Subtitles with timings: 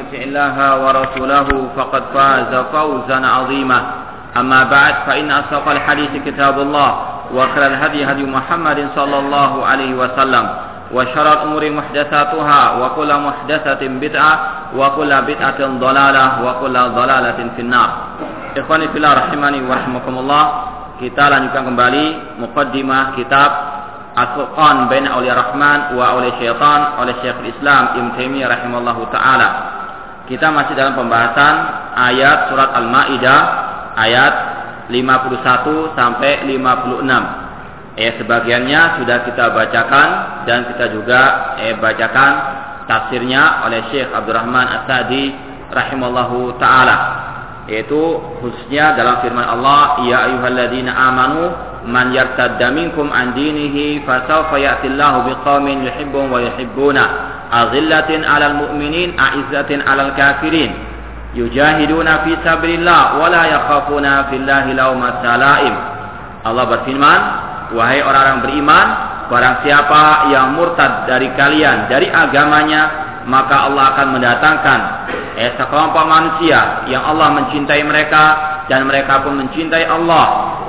[0.00, 3.80] يطع الله ورسوله فقد فاز فوزا عظيما
[4.36, 6.90] أما بعد فإن أصدق الحديث كتاب الله
[7.34, 10.44] وخير الهدي هدي محمد صلى الله عليه وسلم
[10.94, 14.32] وشر الأمور محدثاتها وكل محدثة بدعة
[14.76, 17.88] وكل بدعة ضلالة وكل ضلالة في النار
[18.58, 20.44] إخواني في الله رحمني ورحمكم الله
[21.00, 23.50] kita lanjutkan kembali mukaddimah kitab
[24.10, 29.48] Al-Furqan baina awliya rahman wa awliya syaitan oleh Syekhul Islam Ibn Taimiyah rahimallahu taala.
[30.30, 31.54] Kita masih dalam pembahasan
[31.98, 33.40] ayat surat Al-Maidah
[33.98, 34.34] ayat
[34.86, 37.98] 51 sampai 56.
[37.98, 40.08] Eh sebagiannya sudah kita bacakan
[40.46, 41.20] dan kita juga
[41.58, 42.32] eh bacakan
[42.86, 45.34] tafsirnya oleh Syekh Abdurrahman As-Sadi
[45.74, 46.96] rahimallahu taala
[47.66, 47.98] yaitu
[48.38, 55.32] khususnya dalam firman Allah ya ayyuhalladzina amanu man yartadda minkum an dinihi fasawfa ya'ti Allahu
[55.32, 57.04] biqaumin yuhibbuhum wa yuhibbuna.
[57.50, 60.90] Azillatin 'alal mu'minin a'izzatin 'alal kafirin.
[61.30, 65.74] Yujahiduna fi sabilillah wa la yakhafuna fillahi lawmata la'im
[66.42, 67.20] Allah berfirman
[67.76, 68.86] wahai orang-orang beriman
[69.30, 72.82] barang siapa yang murtad dari kalian dari agamanya
[73.30, 74.80] maka Allah akan mendatangkan
[75.38, 78.22] eh, sekelompok manusia yang Allah mencintai mereka
[78.70, 80.26] dan mereka pun mencintai Allah.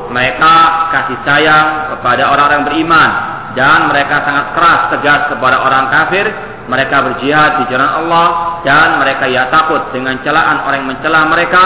[0.10, 0.54] Mereka
[0.90, 3.10] kasih sayang kepada orang-orang beriman.
[3.54, 6.26] Dan mereka sangat keras tegas kepada orang kafir.
[6.66, 8.58] Mereka berjihad di jalan Allah.
[8.66, 11.64] Dan mereka ya takut dengan celaan orang yang mencela mereka.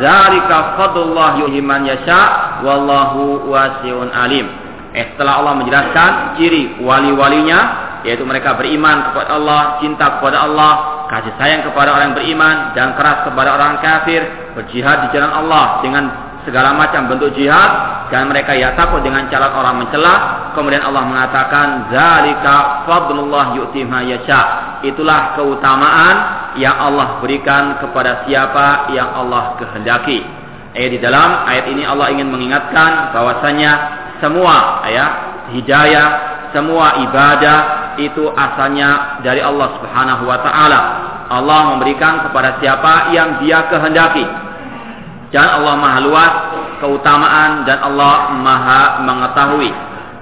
[0.00, 4.48] Zalika fadlullah yuhi man yasha wallahu wasiun alim.
[4.96, 10.72] Eh, setelah Allah menjelaskan ciri wali-walinya yaitu mereka beriman kepada Allah, cinta kepada Allah,
[11.10, 15.84] kasih sayang kepada orang yang beriman dan keras kepada orang kafir, berjihad di jalan Allah
[15.84, 16.04] dengan
[16.48, 17.70] segala macam bentuk jihad
[18.08, 20.14] dan mereka ya takut dengan cara orang mencela
[20.54, 24.42] kemudian Allah mengatakan zalika fadlullah yu'ti yasha
[24.86, 26.16] itulah keutamaan
[26.56, 30.22] yang Allah berikan kepada siapa yang Allah kehendaki
[30.72, 33.72] eh di dalam ayat ini Allah ingin mengingatkan bahwasanya
[34.22, 35.06] semua ya
[35.50, 36.08] hidayah
[36.54, 37.58] semua ibadah
[38.00, 40.80] itu asalnya dari Allah Subhanahu wa taala.
[41.26, 44.24] Allah memberikan kepada siapa yang Dia kehendaki.
[45.34, 46.32] Dan Allah Maha luas
[46.78, 49.70] keutamaan dan Allah Maha mengetahui.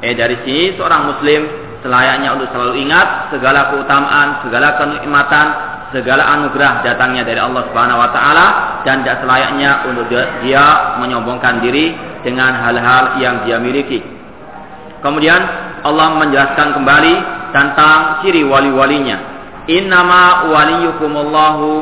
[0.04, 1.48] Eh dari sini seorang muslim
[1.84, 5.47] selayaknya untuk selalu ingat segala keutamaan, segala kenikmatan,
[5.93, 8.47] segala anugerah datangnya dari Allah Subhanahu wa taala
[8.82, 10.09] dan tidak selayaknya untuk
[10.43, 11.93] dia menyombongkan diri
[12.25, 14.00] dengan hal-hal yang dia miliki.
[15.04, 15.41] Kemudian
[15.84, 17.14] Allah menjelaskan kembali
[17.53, 19.34] tentang ciri wali-walinya.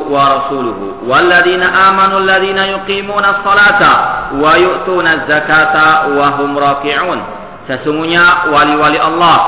[0.07, 3.91] Wa rasuluhu walladzina amanu alladzina yuqimuna salata
[4.39, 7.19] wa yu'tuna zakata wa hum raki'un.
[7.67, 9.39] Sesungguhnya wali-wali Allah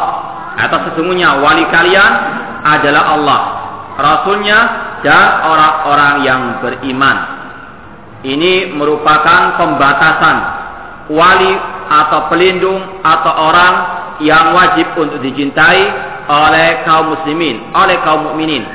[0.55, 2.11] atau sesungguhnya wali kalian
[2.63, 3.41] adalah Allah,
[3.95, 4.59] Rasulnya
[5.03, 7.17] dan orang-orang yang beriman.
[8.25, 10.37] Ini merupakan pembatasan
[11.13, 11.53] wali
[11.85, 13.73] atau pelindung atau orang
[14.23, 18.65] yang wajib untuk dicintai oleh kaum muslimin, oleh kaum mukminin.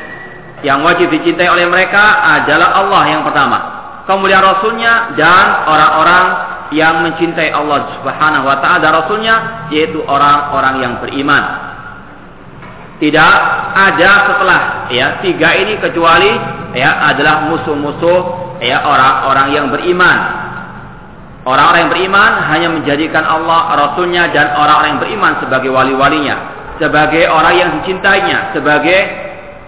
[0.60, 3.58] Yang wajib dicintai oleh mereka adalah Allah yang pertama.
[4.04, 6.24] Kemudian Rasulnya dan orang-orang
[6.70, 9.34] yang mencintai Allah Subhanahu wa taala dan Rasulnya
[9.74, 11.44] yaitu orang-orang yang beriman.
[13.00, 13.34] Tidak
[13.72, 14.60] ada setelah
[14.92, 16.36] ya tiga ini kecuali
[16.76, 18.20] ya adalah musuh-musuh
[18.60, 20.18] ya orang-orang yang beriman.
[21.40, 26.36] Orang-orang yang beriman hanya menjadikan Allah, Rasulnya dan orang-orang yang beriman sebagai wali-walinya,
[26.80, 28.98] sebagai orang yang dicintainya, sebagai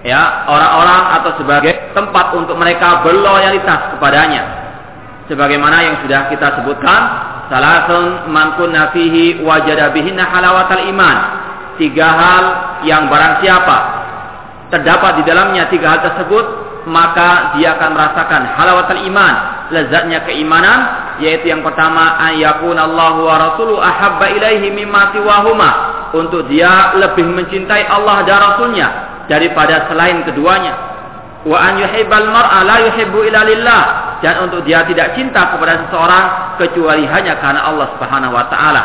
[0.02, 4.42] ya orang-orang atau sebagai tempat untuk mereka berloyalitas kepadanya.
[5.30, 7.00] Sebagaimana yang sudah kita sebutkan,
[7.46, 11.18] salasun man kunna fihi halawatal iman.
[11.76, 12.44] Tiga hal
[12.84, 14.02] yang barang siapa
[14.72, 16.44] terdapat di dalamnya tiga hal tersebut,
[16.88, 19.34] maka dia akan merasakan halawatal iman,
[19.70, 20.80] lezatnya keimanan
[21.22, 25.70] yaitu yang pertama ayakun Allah wa rasuluh ahabba ilaihi mimma siwahuma
[26.12, 28.88] untuk dia lebih mencintai Allah dan Rasulnya
[29.26, 30.74] daripada selain keduanya.
[31.42, 33.78] Wa an yuhibbal mar'a la yuhibbu illa
[34.22, 36.24] dan untuk dia tidak cinta kepada seseorang
[36.62, 38.82] kecuali hanya karena Allah Subhanahu wa taala.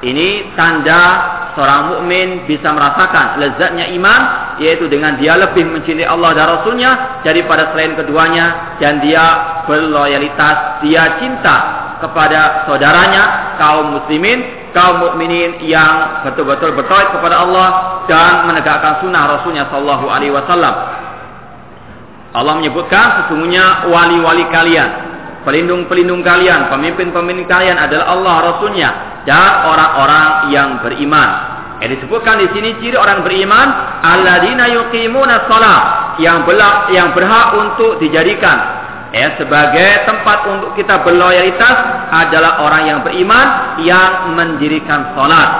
[0.00, 1.02] Ini tanda
[1.54, 4.20] seorang mukmin bisa merasakan lezatnya iman
[4.60, 6.90] yaitu dengan dia lebih mencintai Allah dan Rasulnya
[7.24, 9.24] daripada selain keduanya dan dia
[9.64, 11.56] berloyalitas, dia cinta
[12.04, 17.68] kepada saudaranya kaum muslimin, kaum mukminin yang betul-betul bertauhid kepada Allah
[18.04, 20.74] dan menegakkan sunnah Rasulnya Shallallahu Alaihi Wasallam.
[22.30, 25.10] Allah menyebutkan sesungguhnya wali-wali kalian
[25.44, 28.90] pelindung-pelindung kalian, pemimpin-pemimpin kalian adalah Allah Rasulnya
[29.24, 31.49] dan orang-orang yang beriman.
[31.80, 33.68] Yang disebutkan di sini ciri orang beriman
[34.04, 35.80] alladzina yuqimuna shalah
[36.20, 38.80] yang belak yang berhak untuk dijadikan
[39.10, 41.76] ya sebagai tempat untuk kita berloyalitas
[42.12, 43.46] adalah orang yang beriman
[43.82, 45.50] yang mendirikan salat.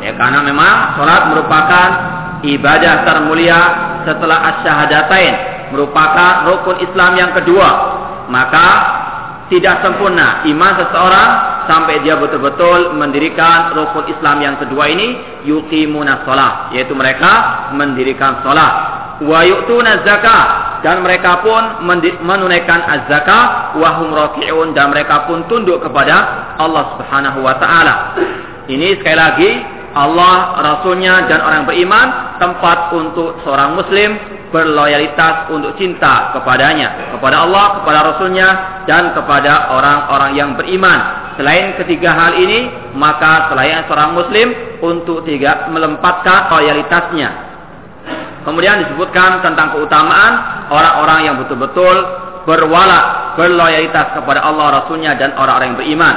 [0.00, 1.88] Ya karena memang salat merupakan
[2.44, 3.58] ibadah termulia
[4.04, 5.34] setelah asyhadatain,
[5.72, 7.68] merupakan rukun Islam yang kedua.
[8.28, 8.68] Maka
[9.52, 11.30] tidak sempurna iman seseorang
[11.68, 18.94] sampai dia betul-betul mendirikan rukun Islam yang kedua ini yuqimuna shalah yaitu mereka mendirikan salat
[19.22, 20.02] wa yu'tuna
[20.84, 21.86] dan mereka pun
[22.24, 24.12] menunaikan az-zakah wa hum
[24.76, 27.94] dan mereka pun tunduk kepada Allah Subhanahu wa taala.
[28.68, 29.50] Ini sekali lagi
[29.94, 34.18] Allah, Rasulnya dan orang beriman tempat untuk seorang Muslim
[34.50, 38.48] berloyalitas untuk cinta kepadanya, kepada Allah, kepada Rasulnya,
[38.86, 41.34] dan kepada orang-orang yang beriman.
[41.34, 47.30] Selain ketiga hal ini, maka selain seorang Muslim untuk tiga melempatkan loyalitasnya.
[48.46, 50.32] Kemudian disebutkan tentang keutamaan
[50.70, 51.96] orang-orang yang betul-betul
[52.46, 56.14] berwala, berloyalitas kepada Allah, Rasulnya, dan orang-orang yang beriman.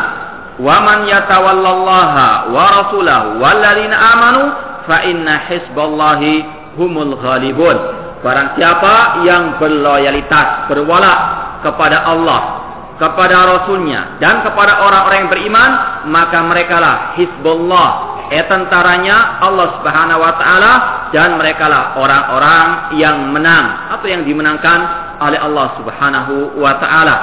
[0.57, 4.41] Waman yatawallallaha wa rasulahu walladzina amanu
[4.89, 6.45] fa inna hisballahi
[6.77, 7.77] humul ghalibun.
[8.25, 11.13] Barang siapa yang berloyalitas, berwala
[11.61, 12.41] kepada Allah,
[12.97, 15.71] kepada Rasulnya, dan kepada orang-orang yang beriman,
[16.09, 17.89] maka mereka lah Hizbullah,
[18.33, 20.73] eh tentaranya Allah Subhanahu wa taala
[21.13, 24.79] dan mereka lah orang-orang yang menang atau yang dimenangkan
[25.21, 27.15] oleh Allah Subhanahu wa taala.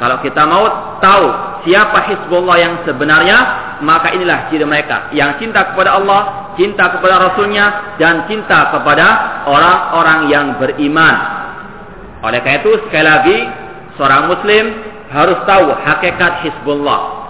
[0.00, 0.64] Kalau kita mau
[1.04, 1.26] tahu
[1.68, 3.38] siapa Hizbullah yang sebenarnya,
[3.84, 6.20] maka inilah ciri mereka yang cinta kepada Allah,
[6.56, 11.16] cinta kepada Rasulnya, dan cinta kepada orang-orang yang beriman.
[12.24, 13.38] Oleh karena itu, sekali lagi,
[14.00, 14.64] seorang Muslim
[15.12, 17.20] harus tahu hakikat Hizbullah.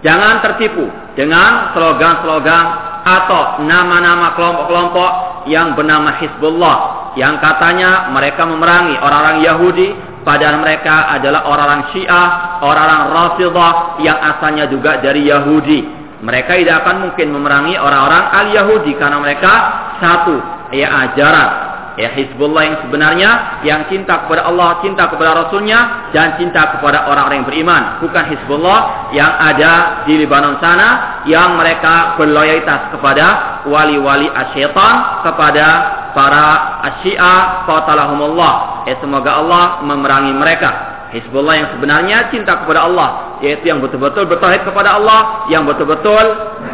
[0.00, 2.64] Jangan tertipu dengan slogan-slogan
[3.04, 5.10] atau nama-nama kelompok-kelompok
[5.50, 6.76] yang bernama Hizbullah
[7.18, 9.88] yang katanya mereka memerangi orang-orang Yahudi,
[10.28, 13.72] Padahal mereka adalah orang-orang Syiah, orang-orang Rafidah
[14.04, 15.80] yang asalnya juga dari Yahudi.
[16.20, 19.52] Mereka tidak akan mungkin memerangi orang-orang al-Yahudi karena mereka
[19.96, 20.36] satu,
[20.76, 21.67] ya ajaran.
[21.98, 23.30] Ya Hizbullah yang sebenarnya
[23.66, 27.82] yang cinta kepada Allah, cinta kepada Rasulnya dan cinta kepada orang-orang yang beriman.
[27.98, 33.26] Bukan Hizbullah yang ada di Lebanon sana yang mereka berloyalitas kepada
[33.66, 35.66] wali-wali asyaitan, kepada
[36.14, 36.46] para
[36.86, 38.86] asyia qatalahumullah.
[38.86, 40.70] Ya semoga Allah memerangi mereka.
[41.08, 46.24] Hizbullah yang sebenarnya cinta kepada Allah, yaitu yang betul-betul bertauhid kepada Allah, yang betul-betul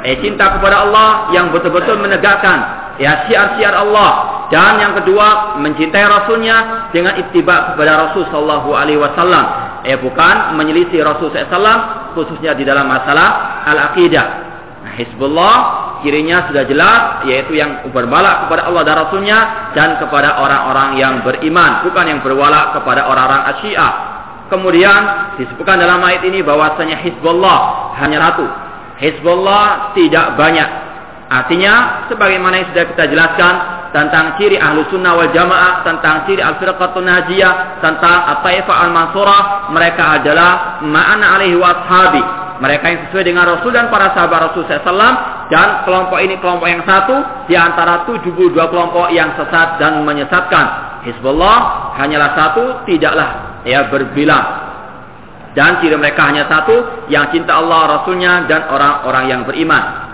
[0.02, 4.33] eh, cinta kepada Allah, yang betul-betul menegakkan ya syiar-syiar Allah.
[4.52, 9.44] Dan yang kedua, mencintai Rasulnya dengan ittiba kepada Rasul Sallallahu Alaihi Wasallam.
[9.84, 14.26] Eh bukan menyelisih Rasul SAW khususnya di dalam masalah al-aqidah.
[14.84, 15.56] Nah, Hizbullah
[16.04, 19.38] sudah jelas yaitu yang berwala kepada Allah dan Rasulnya
[19.72, 23.88] dan kepada orang-orang yang beriman bukan yang berwala kepada orang-orang asyia
[24.52, 28.44] kemudian disebutkan dalam ayat ini bahwasanya Hizbullah hanya satu
[29.00, 30.68] Hizbullah tidak banyak
[31.32, 33.54] artinya sebagaimana yang sudah kita jelaskan
[33.94, 40.82] tentang ciri ahlu sunnah wal jamaah, tentang ciri al-firqatun najiyah, tentang at-taifah al-mansurah, mereka adalah
[40.82, 42.22] ma'ana alaihi wa ashabi,
[42.58, 45.14] mereka yang sesuai dengan Rasul dan para sahabat Rasul SAW
[45.46, 50.66] dan kelompok ini kelompok yang satu di antara 72 kelompok yang sesat dan menyesatkan.
[51.06, 54.74] Hizbullah hanyalah satu, tidaklah ya berbilang.
[55.54, 60.13] Dan ciri mereka hanya satu, yang cinta Allah, Rasulnya, dan orang-orang yang beriman.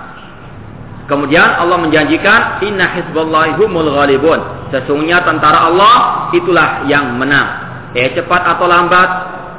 [1.10, 4.70] Kemudian Allah menjanjikan, Inna hizballahi humul ghalibun.
[4.70, 7.66] Sesungguhnya tentara Allah, itulah yang menang.
[7.98, 9.10] Ya cepat atau lambat,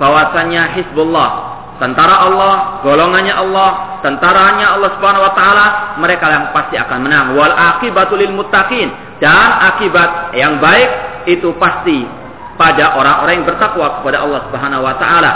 [0.02, 1.30] bahwasannya Hizbullah
[1.78, 5.66] tentara Allah, golongannya Allah, tentaranya Allah Subhanahu wa taala,
[6.02, 7.26] mereka yang pasti akan menang.
[7.38, 8.90] Wal akibatul lil muttaqin
[9.22, 10.90] dan akibat yang baik
[11.30, 12.02] itu pasti
[12.58, 15.32] pada orang-orang yang bertakwa kepada Allah Subhanahu wa taala.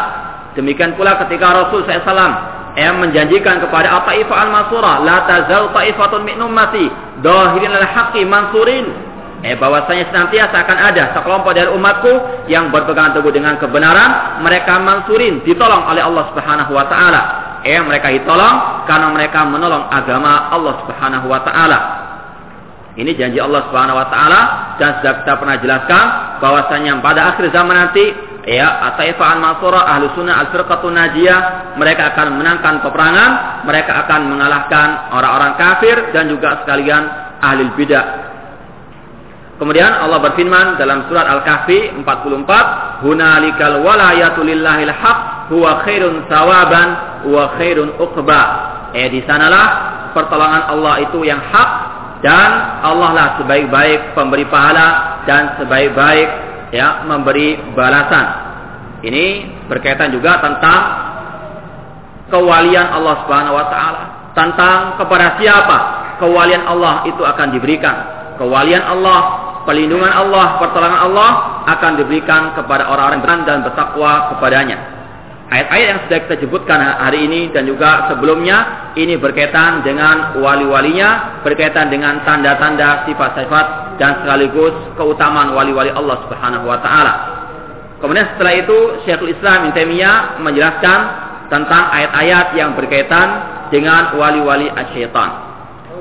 [0.58, 6.92] Demikian pula ketika Rasul SAW yang menjanjikan kepada At-Taifah al-Mansura, la tazal ta'ifatun min ummati
[7.24, 9.16] dahirin al-haqqi mansurin
[9.46, 12.14] eh bahwasanya senantiasa akan ada sekelompok dari umatku
[12.50, 17.22] yang berpegang teguh dengan kebenaran, mereka mansurin, ditolong oleh Allah Subhanahu wa taala.
[17.62, 22.05] Eh mereka ditolong karena mereka menolong agama Allah Subhanahu wa taala.
[22.96, 24.42] Ini janji Allah Subhanahu wa taala
[24.80, 26.06] dan sudah kita pernah jelaskan
[26.40, 28.08] bahwasanya pada akhir zaman nanti
[28.48, 33.32] ya At-Taifah Al-Mansura Ahlu Sunnah Al-Firqatun Najiyah mereka akan menangkan peperangan
[33.68, 37.04] mereka akan mengalahkan orang-orang kafir dan juga sekalian
[37.44, 38.26] ahli bidah
[39.56, 46.88] Kemudian Allah berfirman dalam surat Al-Kahfi 44, "Hunalikal walayatu lillahil haq huwa khairun sawaban
[47.32, 48.42] wa khairun uqba."
[48.92, 51.70] Eh di sanalah pertolongan Allah itu yang hak
[52.26, 56.28] dan Allah lah sebaik-baik pemberi pahala dan sebaik-baik
[56.74, 58.26] ya memberi balasan.
[59.06, 59.26] Ini
[59.70, 60.82] berkaitan juga tentang
[62.34, 64.04] kewalian Allah Subhanahu wa taala,
[64.34, 65.78] tentang kepada siapa
[66.18, 67.96] kewalian Allah itu akan diberikan.
[68.42, 69.20] Kewalian Allah,
[69.70, 71.32] pelindungan Allah, pertolongan Allah
[71.70, 74.95] akan diberikan kepada orang-orang yang dan bertakwa kepadanya.
[75.46, 81.94] Ayat-ayat yang sudah kita sebutkan hari ini dan juga sebelumnya ini berkaitan dengan wali-walinya, berkaitan
[81.94, 83.66] dengan tanda-tanda sifat-sifat
[84.02, 87.14] dan sekaligus keutamaan wali-wali Allah Subhanahu wa taala.
[88.02, 91.00] Kemudian setelah itu Syekhul Islam Ibnu menjelaskan
[91.54, 93.28] tentang ayat-ayat yang berkaitan
[93.70, 95.30] dengan wali-wali asyaitan.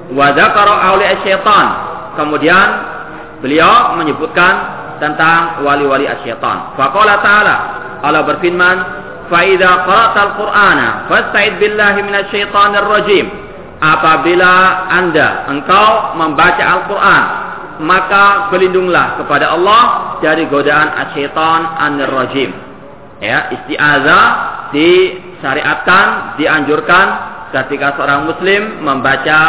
[0.08, 1.66] Wa dzakara awliya asyaitan.
[2.16, 2.68] Kemudian
[3.44, 4.52] beliau menyebutkan
[5.04, 6.80] tentang wali-wali asyaitan.
[6.80, 7.56] Faqala ta'ala
[8.00, 13.26] Allah berfirman Fa'idha qara'tal Qur'ana fasta'id billahi minasyaitonir rajim.
[13.80, 14.52] Apabila
[14.88, 17.24] Anda engkau membaca Al-Qur'an,
[17.84, 19.82] maka berlindunglah kepada Allah
[20.22, 22.50] dari godaan asyaiton anir rajim.
[23.20, 24.26] Ya, isti'azah
[24.72, 27.06] disyariatkan, dianjurkan
[27.54, 29.40] ketika seorang muslim membaca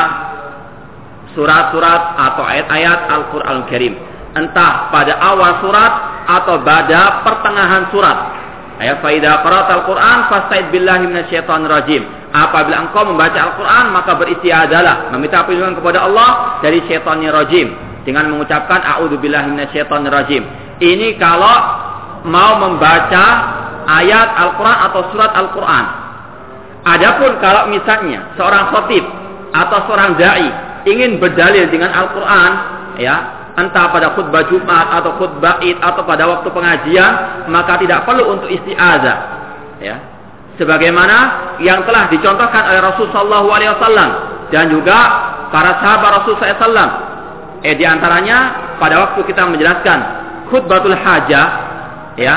[1.36, 3.94] surat-surat atau ayat-ayat Al-Qur'an Al Karim.
[4.36, 5.94] Entah pada awal surat
[6.28, 8.45] atau pada pertengahan surat
[8.76, 12.04] Ya, faida al Quran fastaid billahi minasyaitonir rajim.
[12.36, 17.72] Apabila engkau membaca Al-Quran maka beristiadalah meminta perlindungan kepada Allah dari syaitanir rajim
[18.04, 20.44] dengan mengucapkan a'udzubillahi minasyaitonir rajim.
[20.84, 21.56] Ini kalau
[22.28, 23.26] mau membaca
[23.88, 25.86] ayat Al-Quran atau surat Al-Quran.
[26.84, 29.08] Adapun kalau misalnya seorang khotib
[29.56, 30.52] atau seorang dai
[30.92, 32.52] ingin berdalil dengan Al-Quran,
[33.00, 37.12] ya entah pada khutbah Jumat atau khutbah Id atau pada waktu pengajian,
[37.48, 39.18] maka tidak perlu untuk isti'azah.
[39.80, 39.96] Ya.
[40.56, 41.18] Sebagaimana
[41.60, 44.12] yang telah dicontohkan oleh Rasulullah SAW
[44.52, 45.00] dan juga
[45.52, 46.92] para sahabat Rasulullah SAW.
[47.64, 50.00] Eh di antaranya pada waktu kita menjelaskan
[50.52, 51.48] khutbatul hajah,
[52.20, 52.36] ya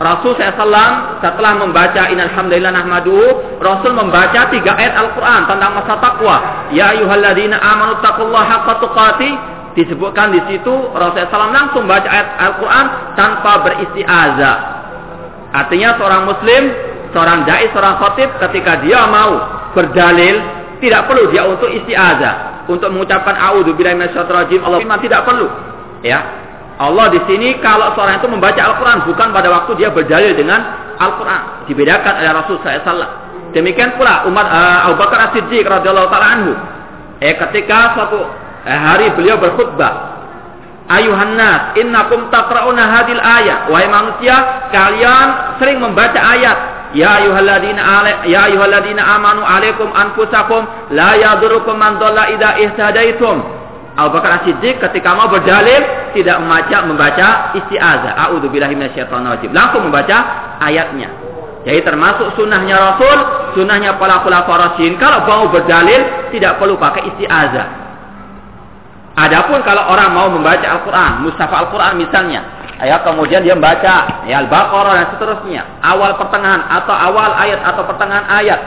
[0.00, 3.20] Rasul SAW setelah membaca Innalhamdulillah nahmadu
[3.60, 6.36] Rasul membaca tiga ayat Al-Quran tentang masa takwa
[6.72, 9.30] Ya ayuhalladzina amanu taqullaha haqqa tuqati
[9.78, 14.56] disebutkan di situ Rasulullah SAW langsung baca ayat Al-Quran tanpa beristiazah.
[15.50, 16.62] Artinya seorang muslim,
[17.14, 19.38] seorang dai, seorang khotib ketika dia mau
[19.74, 20.36] berdalil
[20.80, 25.46] tidak perlu dia untuk istiazah untuk mengucapkan auzubillahi minasyaitonir Allah memang tidak perlu.
[26.06, 26.22] Ya.
[26.80, 30.60] Allah di sini kalau seorang itu membaca Al-Quran bukan pada waktu dia berdalil dengan
[30.96, 33.28] Al-Quran dibedakan oleh Rasul SAW.
[33.52, 36.52] Demikian pula Umar uh, Abu Bakar As-Siddiq radhiyallahu taala anhu.
[37.20, 38.28] Eh ketika suatu eh,
[38.66, 40.10] hari beliau berkhutbah
[40.90, 43.70] Ayuhan nas, innakum taqra'una hadil ayat.
[43.70, 46.58] Wahai manusia, kalian sering membaca ayat.
[46.98, 53.38] Ya ayuhalladzina ala ya ayuhalladzina amanu alaikum anfusakum la yadurukum man dhalla idza ihtadaitum.
[53.94, 58.26] Abu Bakar As-Siddiq ketika mau berdalil tidak membaca membaca isti'azah.
[58.26, 59.50] A'udzubillahi minasyaitonir rajim.
[59.54, 60.18] Langsung membaca
[60.58, 61.14] ayatnya.
[61.62, 63.18] Jadi termasuk sunnahnya Rasul,
[63.54, 67.89] sunnahnya para rasyidin kalau mau berdalil tidak perlu pakai isti'azah.
[69.20, 72.40] Adapun kalau orang mau membaca Al-Quran, Mustafa Al-Quran misalnya,
[72.80, 78.26] ya kemudian dia membaca ya Al-Baqarah dan seterusnya, awal pertengahan atau awal ayat atau pertengahan
[78.32, 78.60] ayat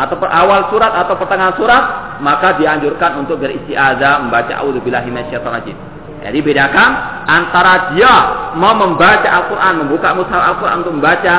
[0.00, 1.82] atau per awal surat atau pertengahan surat,
[2.18, 5.78] maka dianjurkan untuk beristiazah membaca auzubillahi minasyaitonir
[6.26, 6.90] Jadi bedakan
[7.30, 8.14] antara dia
[8.58, 11.34] mau membaca Al-Quran, membuka mushaf Al-Quran untuk membaca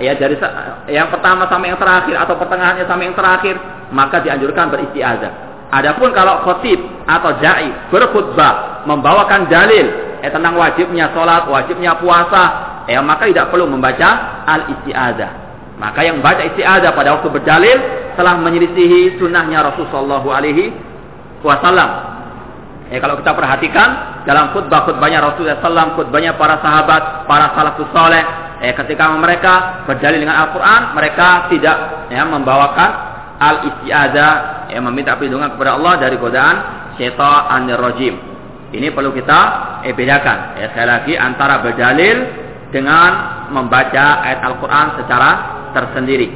[0.00, 0.40] ya dari
[0.88, 3.54] yang pertama sampai yang terakhir atau pertengahannya sampai yang terakhir,
[3.92, 5.53] maka dianjurkan beristiazah.
[5.74, 9.86] Adapun kalau khotib atau dai berkhutbah membawakan dalil
[10.22, 12.42] eh, tentang wajibnya sholat, wajibnya puasa,
[12.86, 15.30] eh, maka tidak perlu membaca al istiadah.
[15.74, 17.78] Maka yang membaca istiadah pada waktu berdalil
[18.14, 20.70] telah menyelisihi sunnahnya Rasulullah Alaihi
[21.42, 21.90] Wasallam.
[22.94, 28.22] Eh, kalau kita perhatikan dalam khutbah-khutbahnya Rasulullah SAW, khutbahnya para sahabat, para salafus soleh,
[28.62, 31.76] eh, ketika mereka berdalil dengan Al-Quran, mereka tidak
[32.14, 32.90] ya, membawakan
[33.42, 33.56] al
[34.70, 36.56] yang meminta perlindungan kepada Allah dari godaan
[36.96, 38.14] syaitan rajim.
[38.74, 39.40] Ini perlu kita
[39.86, 40.58] eh, bedakan.
[40.58, 42.16] Ya, sekali lagi antara berdalil
[42.74, 43.10] dengan
[43.54, 45.30] membaca ayat Al-Quran secara
[45.70, 46.28] tersendiri.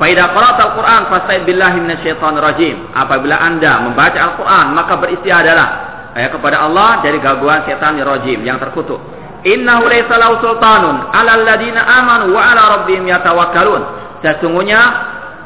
[0.00, 2.76] Faidah qarat Al-Quran fastaid billahi minasyaitonir rajim.
[2.96, 5.68] Apabila Anda membaca Al-Quran maka beristiadalah
[6.16, 9.00] ya, kepada Allah dari gangguan setan rajim yang terkutuk.
[9.44, 13.82] Innahu laysa lahu sultanun 'alal ladina amanu wa 'ala rabbihim yatawakkalun.
[14.24, 14.80] Sesungguhnya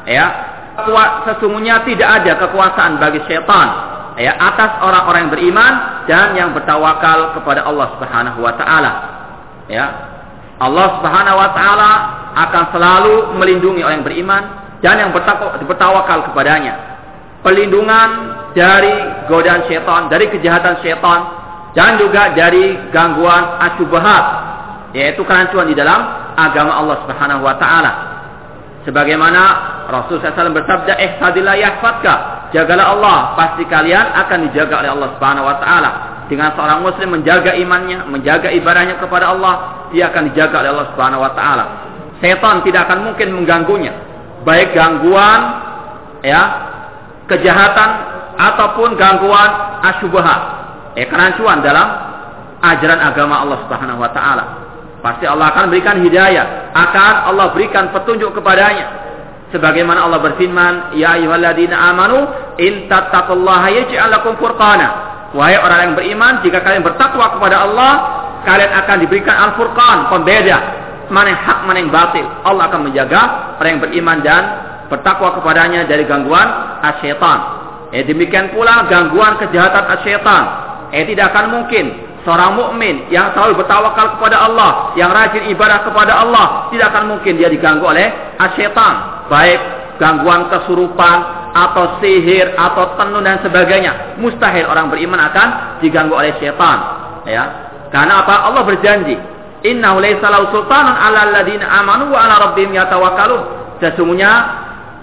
[0.07, 0.50] ya
[1.27, 3.67] sesungguhnya tidak ada kekuasaan bagi syaitan.
[4.19, 5.73] Ya atas orang-orang yang beriman
[6.05, 8.91] dan yang bertawakal kepada Allah Subhanahu wa taala.
[9.71, 9.85] Ya
[10.59, 11.91] Allah Subhanahu wa taala
[12.35, 14.43] akan selalu melindungi orang yang beriman
[14.83, 15.11] dan yang
[15.65, 16.75] bertawakal kepadanya.
[17.41, 18.09] Pelindungan
[18.53, 18.93] dari
[19.25, 21.19] godaan syaitan, dari kejahatan syaitan
[21.73, 24.25] dan juga dari gangguan asyubahat
[24.91, 26.03] yaitu kerancuan di dalam
[26.35, 27.91] agama Allah Subhanahu wa taala.
[28.81, 29.41] Sebagaimana
[29.93, 32.13] Rasul SAW bersabda, "Ihfadillah yahfadka."
[32.51, 35.89] Jagalah Allah, pasti kalian akan dijaga oleh Allah Subhanahu wa taala.
[36.27, 41.21] Dengan seorang muslim menjaga imannya, menjaga ibadahnya kepada Allah, dia akan dijaga oleh Allah Subhanahu
[41.21, 41.65] wa taala.
[42.19, 43.93] Setan tidak akan mungkin mengganggunya,
[44.43, 45.41] baik gangguan
[46.21, 46.41] ya,
[47.25, 47.89] kejahatan
[48.37, 49.49] ataupun gangguan
[49.91, 50.41] asyubhat,
[50.99, 51.87] eh kerancuan dalam
[52.61, 54.43] ajaran agama Allah Subhanahu wa taala.
[55.01, 58.99] Pasti Allah akan berikan hidayah, akan Allah berikan petunjuk kepadanya.
[59.51, 62.23] Sebagaimana Allah berfirman, "Ya ayyuhalladzina amanu,
[62.55, 64.87] in tattaqullaha yaj'al furqana."
[65.31, 67.91] Wahai orang yang beriman, jika kalian bertakwa kepada Allah,
[68.43, 70.57] kalian akan diberikan Al-Furqan, pembeda
[71.11, 72.23] mana yang hak, mana yang batil.
[72.47, 73.21] Allah akan menjaga
[73.59, 74.43] orang yang beriman dan
[74.87, 76.47] bertakwa kepadanya dari gangguan
[76.83, 77.39] asyaitan.
[77.91, 80.43] Eh demikian pula gangguan kejahatan asyaitan.
[80.95, 86.21] Eh tidak akan mungkin seorang mukmin yang selalu bertawakal kepada Allah, yang rajin ibadah kepada
[86.21, 89.25] Allah, tidak akan mungkin dia diganggu oleh asyaitan.
[89.31, 89.59] Baik
[90.01, 94.17] gangguan kesurupan, atau sihir atau tenun dan sebagainya.
[94.19, 95.47] Mustahil orang beriman akan
[95.83, 96.77] diganggu oleh syaitan.
[97.27, 97.43] Ya.
[97.91, 98.47] Karena apa?
[98.47, 99.19] Allah berjanji
[99.67, 103.43] innahu laysa lahu 'alal ladina amanu wa 'ala rabbihim yatawakkalun.
[103.83, 104.31] Sesungguhnya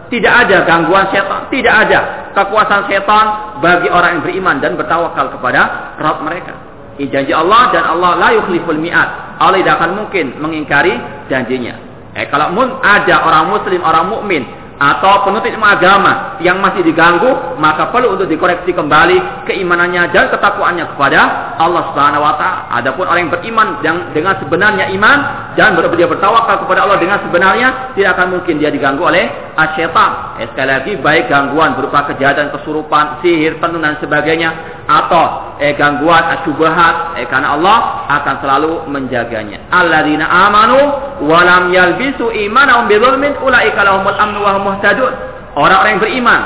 [0.08, 3.26] tidak ada gangguan syaitan tidak ada kekuasaan syaitan
[3.60, 6.67] bagi orang yang beriman dan bertawakal kepada Rabb mereka
[6.98, 10.94] ini janji Allah dan Allah la yukhliful mi'at Allah tidak akan mungkin mengingkari
[11.30, 11.74] janjinya
[12.18, 12.50] eh kalau
[12.82, 14.42] ada orang muslim orang mukmin
[14.78, 21.20] atau penuntut agama yang masih diganggu, maka perlu untuk dikoreksi kembali keimanannya dan ketakwaannya kepada
[21.58, 22.70] Allah Subhanahu wa taala.
[22.78, 23.68] Adapun orang yang beriman
[24.14, 25.18] dengan sebenarnya iman
[25.58, 29.26] dan dia bertawakal kepada Allah dengan sebenarnya, tidak akan mungkin dia diganggu oleh
[29.58, 30.38] asyaitan.
[30.38, 36.24] Eh, sekali lagi baik gangguan berupa kejahatan kesurupan, sihir, tenun dan sebagainya atau eh, gangguan
[36.40, 39.68] asyubahat eh, karena Allah akan selalu menjaganya.
[39.68, 40.80] Alladzina amanu
[41.28, 45.12] wa lam yalbisu imanahum bidzulmin ulaika lahumul amnu wa hum muhtadun.
[45.52, 46.40] Orang-orang yang beriman,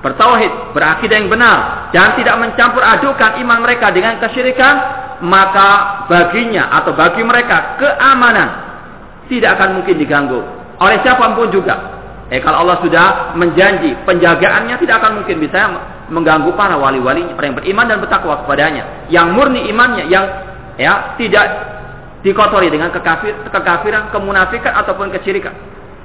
[0.00, 1.58] bertauhid, berakidah yang benar
[1.92, 4.74] dan tidak mencampur adukan iman mereka dengan kesyirikan,
[5.20, 8.48] maka baginya atau bagi mereka keamanan
[9.28, 10.40] tidak akan mungkin diganggu
[10.82, 12.01] oleh siapa pun juga.
[12.32, 15.68] Eh kalau Allah sudah menjanji penjagaannya tidak akan mungkin bisa
[16.08, 19.04] mengganggu para wali-wali orang yang beriman dan bertakwa kepadanya.
[19.12, 20.24] Yang murni imannya yang
[20.80, 21.44] ya tidak
[22.24, 25.52] dikotori dengan kekafir, kekafiran, kemunafikan ataupun kesyirikan.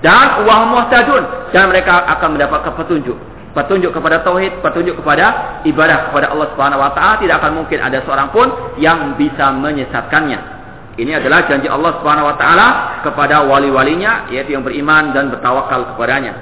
[0.04, 3.16] Dan wah muhtadun dan mereka akan mendapat petunjuk.
[3.56, 8.04] Petunjuk kepada tauhid, petunjuk kepada ibadah kepada Allah Subhanahu wa taala tidak akan mungkin ada
[8.04, 10.57] seorang pun yang bisa menyesatkannya.
[10.98, 12.68] Ini adalah janji Allah Subhanahu wa taala
[13.06, 16.34] kepada wali-walinya yaitu yang beriman dan bertawakal kepadanya.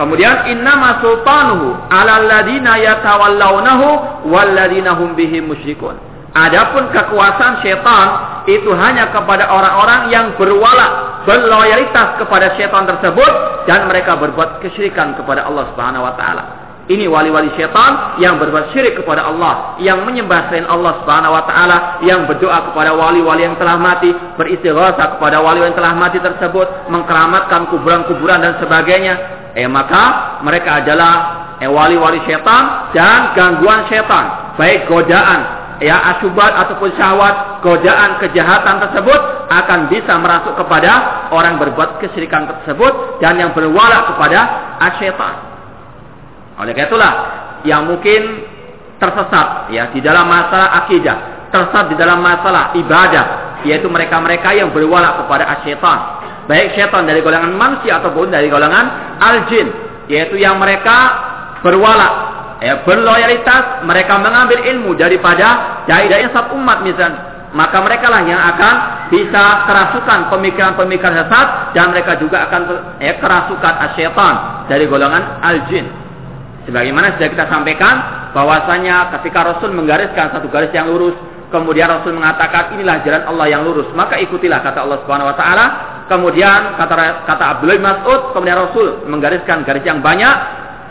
[0.00, 2.24] Kemudian innama sultanuhu 'alal
[2.56, 3.86] yatawallawnahu
[4.32, 4.58] wal
[4.96, 6.00] hum bihi musyrikun.
[6.32, 8.06] Adapun kekuasaan setan
[8.48, 13.32] itu hanya kepada orang-orang yang berwala, berloyalitas kepada setan tersebut
[13.68, 16.67] dan mereka berbuat kesyirikan kepada Allah Subhanahu wa taala.
[16.88, 22.00] Ini wali-wali syaitan yang berbuat syirik kepada Allah, yang menyembah selain Allah Subhanahu wa taala,
[22.00, 24.08] yang berdoa kepada wali-wali yang telah mati,
[24.40, 29.14] beristighatsah kepada wali yang telah mati tersebut, mengkeramatkan kuburan-kuburan dan sebagainya.
[29.52, 31.14] Eh maka mereka adalah
[31.60, 35.40] eh, wali-wali syaitan dan gangguan syaitan, baik godaan
[35.84, 39.20] ya asubat ataupun syahwat, godaan kejahatan tersebut
[39.52, 44.40] akan bisa merasuk kepada orang berbuat kesyirikan tersebut dan yang berwala kepada
[44.88, 45.47] asyaitan.
[46.58, 47.12] Oleh karena itulah
[47.62, 48.44] yang mungkin
[48.98, 55.22] tersesat ya di dalam masalah akidah, tersesat di dalam masalah ibadah, yaitu mereka-mereka yang berwala
[55.22, 55.98] kepada asyaitan.
[56.50, 59.70] Baik syaitan dari golongan manusia ataupun dari golongan al-jin,
[60.10, 60.96] yaitu yang mereka
[61.62, 62.08] berwala
[62.58, 67.38] ya, berloyalitas, mereka mengambil ilmu daripada dai-dai satu umat misalnya.
[67.48, 68.74] Maka mereka lah yang akan
[69.08, 72.60] bisa kerasukan pemikiran-pemikiran sesat dan mereka juga akan
[73.00, 74.34] ya, kerasukan asyaitan
[74.68, 76.07] dari golongan al-jin.
[76.68, 77.94] Sebagaimana sudah kita sampaikan
[78.36, 81.16] bahwasanya ketika Rasul menggariskan satu garis yang lurus,
[81.48, 85.66] kemudian Rasul mengatakan inilah jalan Allah yang lurus, maka ikutilah kata Allah Subhanahu wa taala.
[86.12, 90.36] Kemudian kata kata Abdullah Mas'ud, kemudian Rasul menggariskan garis yang banyak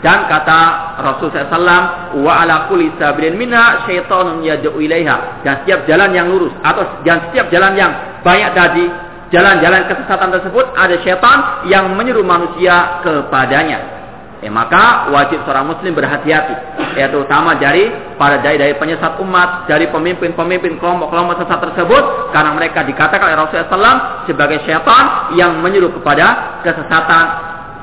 [0.02, 0.58] dan kata
[0.98, 5.46] Rasul SAW wa ala kulli sabirin minha syaitanun yad'u ilaiha.
[5.46, 7.94] Dan setiap jalan yang lurus atau dan setiap jalan yang
[8.26, 8.84] banyak tadi
[9.30, 11.38] jalan-jalan kesesatan tersebut ada syaitan
[11.70, 13.97] yang menyuruh manusia kepadanya
[14.38, 16.54] Ya, maka wajib seorang muslim berhati-hati.
[16.94, 22.86] Ya terutama dari para dai dari penyesat umat dari pemimpin-pemimpin kelompok-kelompok sesat tersebut karena mereka
[22.86, 23.98] dikatakan oleh Rasulullah SAW
[24.30, 27.24] sebagai syaitan yang menyuruh kepada kesesatan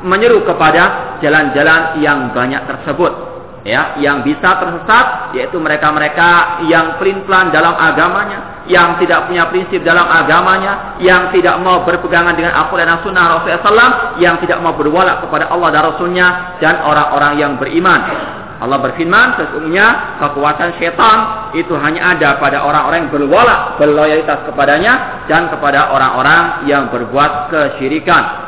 [0.03, 3.34] menyuruh kepada jalan-jalan yang banyak tersebut
[3.65, 10.05] ya yang bisa tersesat yaitu mereka-mereka yang pelin-pelan dalam agamanya, yang tidak punya prinsip dalam
[10.05, 15.17] agamanya, yang tidak mau berpegangan dengan Al-Quran dan Sunnah Rasulullah SAW, yang tidak mau berwala
[15.25, 16.27] kepada Allah dan Rasulnya
[16.61, 17.99] dan orang-orang yang beriman.
[18.55, 25.51] Allah berfirman, sesungguhnya kekuatan setan itu hanya ada pada orang-orang yang berwala, berloyalitas kepadanya dan
[25.51, 28.44] kepada orang-orang yang berbuat kesyirikan.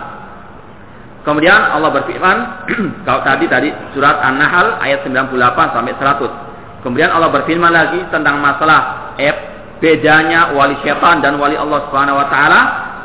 [1.27, 2.37] Kemudian Allah berfirman,
[3.05, 6.87] kalau tadi tadi surat An-Nahl ayat 98 sampai 100.
[6.87, 9.35] Kemudian Allah berfirman lagi tentang masalah eh,
[9.83, 12.61] bedanya wali syaitan dan wali Allah Subhanahu wa taala.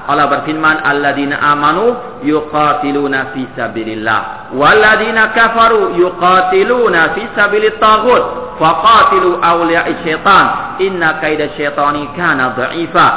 [0.07, 9.99] Allah berfirman, "Alladzina amanu yuqatiluna fi sabilillah, walladzina kafaru yuqatiluna fi sabilit taghut, faqatilu awliya'i
[10.07, 13.09] syaitan, inna kaida syaitani kana dha'ifa."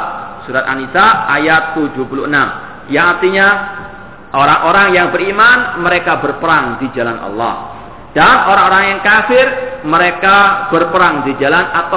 [0.50, 2.90] Surat An-Nisa ayat 76.
[2.90, 3.46] Yang artinya
[4.36, 7.72] Orang-orang yang beriman mereka berperang di jalan Allah.
[8.12, 9.46] Dan orang-orang yang kafir
[9.84, 11.88] mereka berperang di jalan at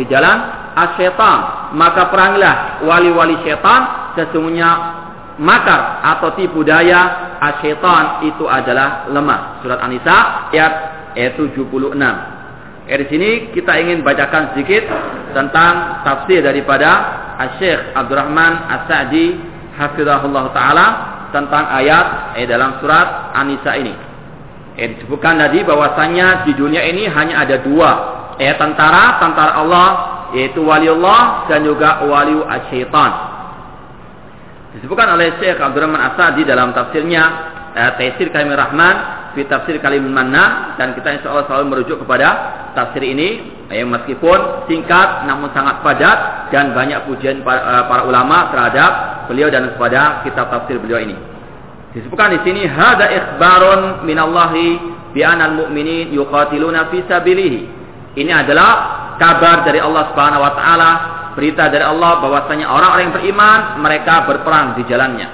[0.00, 0.36] di jalan
[0.72, 1.38] asyaitan.
[1.76, 4.70] Maka peranglah wali-wali syaitan sesungguhnya
[5.40, 9.60] makar atau tipu daya asyaitan itu adalah lemah.
[9.60, 10.72] Surat An-Nisa ayat,
[11.12, 11.60] ayat 76.
[12.88, 14.88] Eh, di sini kita ingin bacakan sedikit
[15.36, 17.20] tentang tafsir daripada
[17.56, 19.38] Syekh Abdurrahman As-Sa'di
[19.76, 20.86] hafizahullah taala
[21.32, 23.94] tentang ayat eh, dalam surat An-Nisa ini.
[24.76, 27.90] Eh, disebutkan tadi bahwasanya di dunia ini hanya ada dua.
[28.36, 29.88] Eh, tentara, tentara Allah,
[30.36, 32.36] yaitu wali Allah dan juga wali
[32.72, 33.32] syaitan.
[34.72, 38.94] Disebutkan oleh Syekh Abdurrahman Asadi dalam tafsirnya eh, Kalimah Rahman
[39.36, 40.44] fi tafsir Kalimah Manna
[40.76, 42.28] dan kita insya Allah selalu merujuk kepada
[42.76, 48.52] tafsir ini eh, meskipun singkat namun sangat padat dan banyak pujian para, eh, para ulama
[48.52, 48.92] terhadap
[49.28, 51.16] beliau dan kepada kitab tafsir beliau ini.
[51.92, 54.80] Disebutkan di sini hada ikhbarun minallahi
[55.12, 57.60] bi anal mu'minin yuqatiluna fi sabilihi.
[58.16, 58.70] Ini adalah
[59.20, 60.90] kabar dari Allah Subhanahu wa taala,
[61.36, 65.28] berita dari Allah bahwasanya orang-orang yang beriman mereka berperang di jalannya.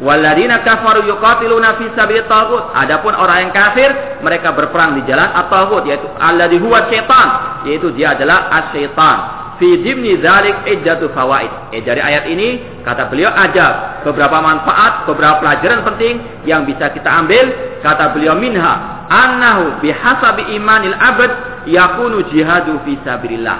[0.00, 2.72] Waladina kafaru yuqatiluna fi sabilit tagut.
[2.72, 7.28] Adapun orang yang kafir, mereka berperang di jalan at-tagut yaitu alladhi huwa syaitan,
[7.68, 9.39] yaitu dia adalah as-syaitan.
[9.60, 11.76] Fi dimni dzalik iddatu fawaid.
[11.76, 16.16] Eh dari ayat ini kata beliau ada beberapa manfaat, beberapa pelajaran penting
[16.48, 17.76] yang bisa kita ambil.
[17.84, 23.58] Kata beliau minha annahu bihasabi imanil abad yakunu jihadu fi sabilillah.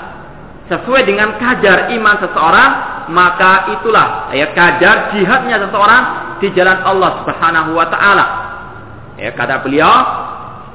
[0.73, 2.71] Sesuai dengan kadar iman seseorang,
[3.13, 6.03] maka itulah ya kadar jihadnya seseorang
[6.41, 8.27] di jalan Allah Subhanahu wa taala.
[9.21, 9.93] Ya kata beliau,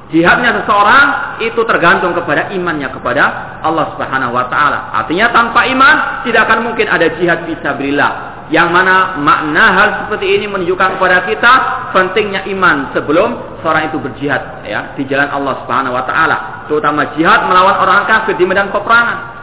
[0.06, 1.06] Jihadnya seseorang
[1.42, 4.94] itu tergantung kepada imannya kepada Allah Subhanahu wa taala.
[5.02, 8.38] Artinya tanpa iman tidak akan mungkin ada jihad fisabilillah.
[8.46, 11.52] Yang mana makna hal seperti ini menunjukkan kepada kita
[11.90, 16.36] pentingnya iman sebelum seorang itu berjihad ya di jalan Allah Subhanahu wa taala,
[16.70, 19.35] terutama jihad melawan orang kafir di medan peperangan.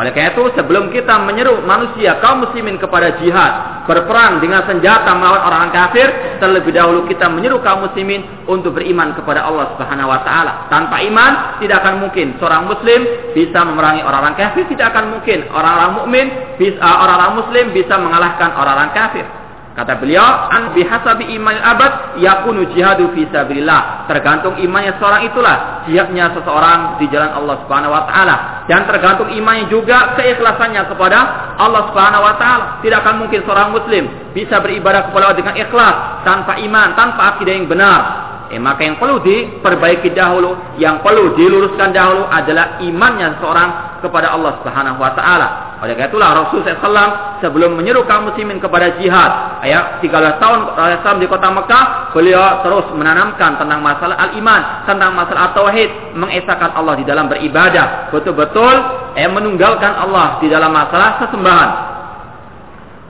[0.00, 5.44] Oleh karena itu, sebelum kita menyeru manusia kaum muslimin kepada jihad, berperang dengan senjata melawan
[5.44, 6.08] orang kafir,
[6.40, 10.72] terlebih dahulu kita menyeru kaum muslimin untuk beriman kepada Allah Subhanahu wa taala.
[10.72, 13.00] Tanpa iman, tidak akan mungkin seorang muslim
[13.36, 18.96] bisa memerangi orang-orang kafir, tidak akan mungkin orang-orang mukmin bisa orang-orang muslim bisa mengalahkan orang-orang
[18.96, 19.39] kafir.
[19.70, 24.10] Kata beliau, an bihasabi iman abad yakunu jihadu fi sabilillah.
[24.10, 28.36] Tergantung imannya seorang itulah jihadnya seseorang di jalan Allah Subhanahu wa taala.
[28.66, 31.18] Dan tergantung imannya juga keikhlasannya kepada
[31.54, 32.64] Allah Subhanahu wa taala.
[32.82, 34.04] Tidak akan mungkin seorang muslim
[34.34, 38.29] bisa beribadah kepada Allah dengan ikhlas tanpa iman, tanpa akidah yang benar.
[38.50, 44.58] Eh, maka yang perlu diperbaiki dahulu, yang perlu diluruskan dahulu adalah imannya seorang kepada Allah
[44.58, 45.78] Subhanahu wa taala.
[45.78, 51.22] Oleh karena itulah Rasul SAW sebelum menyeru kaum muslimin kepada jihad, ya 13 tahun Rasul
[51.22, 57.06] di kota Mekah, beliau terus menanamkan tentang masalah al-iman, tentang masalah tauhid, mengesahkan Allah di
[57.06, 58.74] dalam beribadah, betul-betul
[59.14, 61.70] eh, menunggalkan Allah di dalam masalah sesembahan.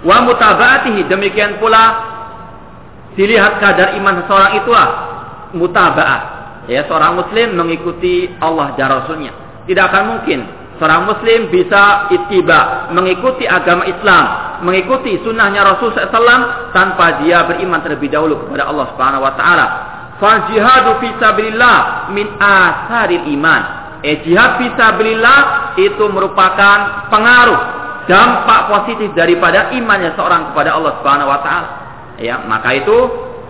[0.05, 2.13] Wa mutabaatihi demikian pula
[3.17, 5.10] dilihat kadar iman seseorang itulah
[5.57, 6.23] mutabaat.
[6.69, 9.33] Ya, seorang muslim mengikuti Allah dan Rasulnya.
[9.67, 10.41] Tidak akan mungkin
[10.81, 18.09] Seorang muslim bisa ittiba, mengikuti agama Islam, mengikuti sunnahnya Rasul SAW tanpa dia beriman terlebih
[18.09, 19.67] dahulu kepada Allah Subhanahu Wa Taala.
[20.17, 23.63] Fal jihadu fi sabilillah min asaril iman.
[24.01, 27.61] Eh jihad fi sabilillah itu merupakan pengaruh
[28.09, 31.69] dampak positif daripada imannya seorang kepada Allah Subhanahu Wa Taala.
[32.25, 32.97] Ya, maka itu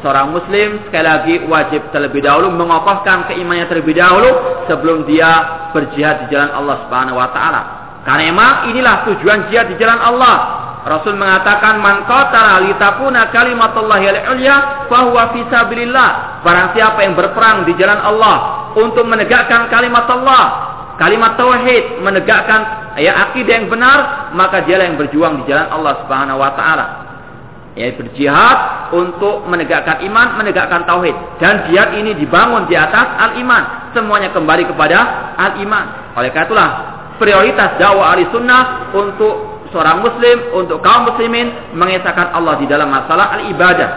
[0.01, 5.31] seorang muslim sekali lagi wajib terlebih dahulu mengokohkan keimannya terlebih dahulu sebelum dia
[5.73, 7.61] berjihad di jalan Allah Subhanahu wa taala.
[8.05, 10.37] Karena memang inilah tujuan jihad di jalan Allah.
[10.81, 16.41] Rasul mengatakan man qatala litakuna kalimatullahi al-ulya fa huwa fi sabilillah.
[16.41, 18.37] Barang siapa yang berperang di jalan Allah
[18.73, 20.45] untuk menegakkan kalimat Allah,
[20.97, 26.41] kalimat tauhid, menegakkan ya akidah yang benar, maka dialah yang berjuang di jalan Allah Subhanahu
[26.41, 27.10] wa taala.
[27.79, 31.15] Ya, berjihad untuk menegakkan iman, menegakkan tauhid.
[31.39, 33.95] Dan jihad ini dibangun di atas al-iman.
[33.95, 34.99] Semuanya kembali kepada
[35.39, 36.15] al-iman.
[36.19, 36.71] Oleh karena itulah
[37.23, 43.39] prioritas dakwah ahli sunnah untuk seorang muslim, untuk kaum muslimin mengesahkan Allah di dalam masalah
[43.39, 43.91] al-ibadah.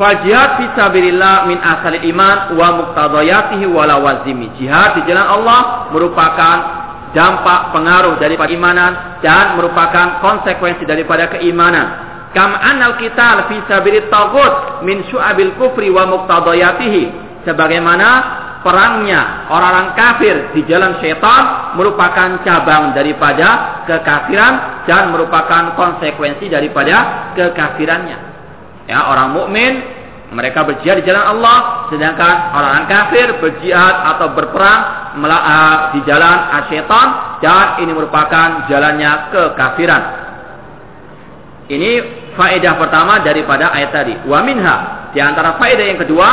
[0.00, 4.48] Fajihad fi sabilillah min asal iman wa muqtadayatihi wa lawazimi.
[4.56, 6.56] Jihad di jalan Allah merupakan
[7.12, 12.10] dampak pengaruh dari keimanan dan merupakan konsekuensi daripada keimanan.
[12.32, 17.04] Kam anal kita fi sabilit tagut min syu'abil kufri wa muqtadayatihi.
[17.44, 18.08] Sebagaimana
[18.64, 28.18] perangnya orang-orang kafir di jalan syaitan merupakan cabang daripada kekafiran dan merupakan konsekuensi daripada kekafirannya.
[28.88, 30.01] Ya, orang mukmin
[30.32, 34.80] mereka berjihad di jalan Allah, sedangkan orang-orang kafir berjihad atau berperang
[35.20, 36.36] eh, di jalan
[36.72, 40.02] syaitan dan ini merupakan jalannya kekafiran.
[41.68, 41.90] Ini
[42.32, 44.14] faedah pertama daripada ayat tadi.
[44.24, 46.28] Wa minha di antara faedah yang kedua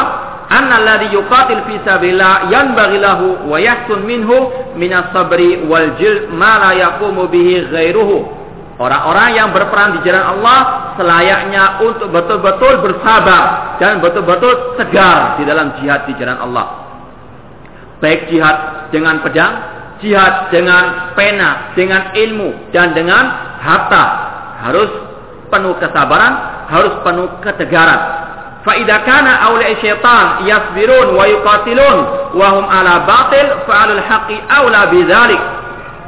[0.47, 6.57] anna alladhi yuqatil fi sabilillah yanbaghi lahu wa yahsun minhu min as-sabri wal jil ma
[6.63, 8.38] la yaqumu bihi ghairuhu.
[8.80, 10.60] Orang-orang yang berperan di jalan Allah
[10.96, 16.88] selayaknya untuk betul-betul bersabar dan betul-betul tegar di dalam jihad di jalan Allah.
[18.00, 19.54] Baik jihad dengan pedang,
[20.00, 23.28] jihad dengan pena, dengan ilmu, dan dengan
[23.60, 24.06] harta.
[24.63, 24.92] Harus
[25.52, 26.34] penuh kesabaran,
[26.72, 28.00] harus penuh ketegaran.
[28.63, 31.98] Fa'idha kana awli'i syaitan yasbirun wa yuqatilun
[32.32, 35.44] wa ala batil fa'alul haqi awla bidhalik.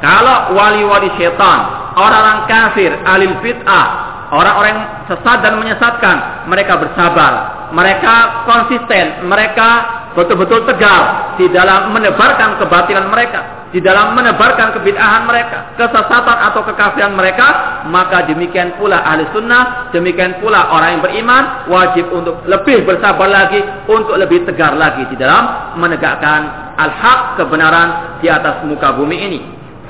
[0.00, 3.86] Kalau wali-wali syaitan orang-orang kafir alil fit'ah.
[4.32, 7.68] Orang-orang sesat dan menyesatkan mereka bersabar.
[7.76, 9.68] Mereka konsisten mereka
[10.16, 17.16] betul-betul tegar di dalam menebarkan kebatilan mereka di dalam menebarkan kebid'ahan mereka, kesesatan atau kekafiran
[17.16, 23.32] mereka, maka demikian pula ahli sunnah, demikian pula orang yang beriman wajib untuk lebih bersabar
[23.32, 29.40] lagi, untuk lebih tegar lagi di dalam menegakkan al-haq kebenaran di atas muka bumi ini.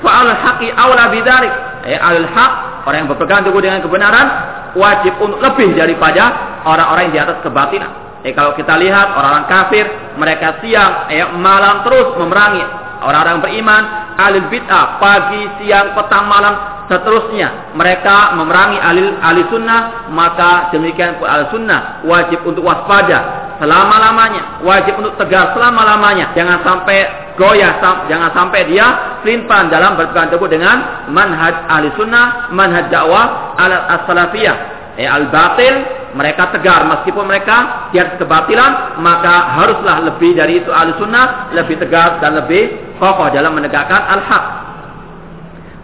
[0.03, 1.53] Fa'al haqi awla bidarik.
[1.87, 4.27] Eh, al-haq, orang yang berpegang teguh dengan kebenaran,
[4.75, 7.91] wajib untuk lebih daripada orang-orang yang di atas kebatilan.
[8.23, 9.85] Eh, kalau kita lihat orang-orang kafir,
[10.15, 12.63] mereka siang, eh, malam terus memerangi
[13.03, 13.83] orang-orang beriman,
[14.15, 17.75] alil bid'ah, pagi, siang, petang, malam, seterusnya.
[17.75, 24.99] Mereka memerangi alil ahli sunnah, maka demikian pun ahli sunnah wajib untuk waspada selama-lamanya, wajib
[24.99, 26.31] untuk tegar selama-lamanya.
[26.35, 32.89] Jangan sampai goyah, jangan sampai dia pelimpan dalam berpegang teguh dengan manhaj ahli sunnah, manhaj
[32.93, 34.57] dakwah alat as-salafiyah.
[34.93, 35.73] Eh, al-batil
[36.13, 41.81] mereka tegar meskipun mereka di atas kebatilan maka haruslah lebih dari itu ahli sunnah lebih
[41.81, 44.43] tegar dan lebih kokoh dalam menegakkan al-haq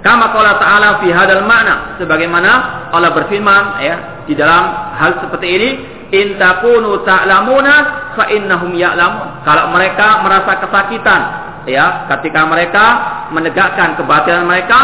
[0.05, 2.51] kama qala ta'ala fi hadal makna sebagaimana
[2.93, 3.95] Allah berfirman ya
[4.29, 5.69] di dalam hal seperti ini
[6.09, 7.75] in takunu ta'lamuna
[8.17, 9.45] fa innahum ya'lamun.
[9.45, 11.21] Kalau mereka merasa kesakitan
[11.69, 12.85] ya ketika mereka
[13.29, 14.79] menegakkan kebatilan mereka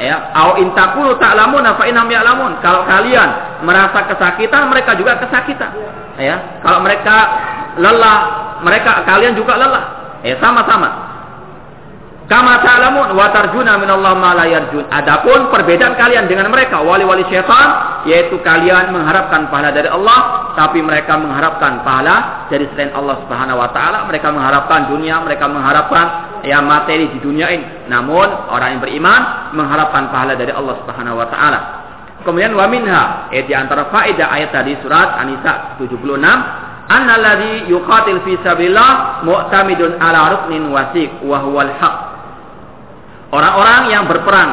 [0.00, 2.58] ya au intakulu ta'lamuna fa innahum ya'lamun.
[2.64, 5.70] Kalau kalian merasa kesakitan mereka juga kesakitan
[6.16, 6.60] ya.
[6.64, 7.16] Kalau mereka
[7.76, 8.18] lelah
[8.64, 9.84] mereka kalian juga lelah
[10.24, 11.13] ya sama-sama
[12.24, 14.88] Kama ta'lamun wa tarjuna minallah ma la yarjun.
[14.88, 21.20] Adapun perbedaan kalian dengan mereka wali-wali syaitan yaitu kalian mengharapkan pahala dari Allah tapi mereka
[21.20, 24.08] mengharapkan pahala dari selain Allah Subhanahu wa taala.
[24.08, 26.04] Mereka mengharapkan dunia, mereka mengharapkan
[26.48, 27.92] ya materi di dunia ini.
[27.92, 29.20] Namun orang yang beriman
[29.52, 31.60] mengharapkan pahala dari Allah Subhanahu wa taala.
[32.24, 36.08] Kemudian wa minha, eh, di antara faedah ayat tadi surat An-Nisa 76
[36.88, 42.13] annalladzi yuqatil fi sabilillah mu'tamidun ala ruknin wasiq wa huwal haq
[43.34, 44.50] Orang-orang yang berperang,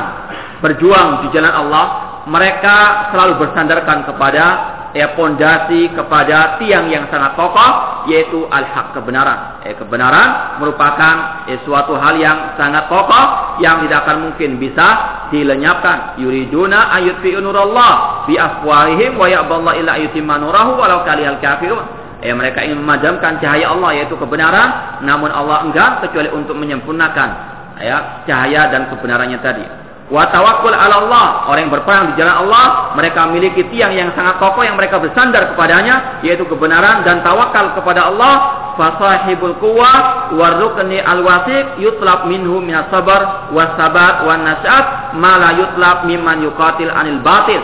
[0.66, 1.86] berjuang di jalan Allah,
[2.26, 4.46] mereka selalu bersandarkan kepada
[4.92, 9.62] ya pondasi kepada tiang yang sangat kokoh yaitu al-haq kebenaran.
[9.64, 14.88] Eh, kebenaran merupakan eh, suatu hal yang sangat kokoh yang tidak akan mungkin bisa
[15.30, 16.20] dilenyapkan.
[16.20, 21.86] Yuriduna ayutfi'u nurallah bi afwahihim wa ya'ballahu illa yutimma nurahu walau kalihal kafirun.
[22.22, 28.26] Eh, mereka ingin memadamkan cahaya Allah yaitu kebenaran, namun Allah enggan kecuali untuk menyempurnakan ya
[28.28, 29.66] cahaya dan kebenarannya tadi.
[30.12, 34.44] Wa tawakkul ala Allah, orang yang berperang di jalan Allah, mereka memiliki tiang yang sangat
[34.44, 38.34] kokoh yang mereka bersandar kepadanya, yaitu kebenaran dan tawakal kepada Allah.
[38.76, 39.92] Fasahibul quwa
[40.36, 47.24] warukni al-wasiq yutlab minhu min sabar wasabat wan nasat ma la yutlab mimman yuqatil anil
[47.24, 47.64] batil.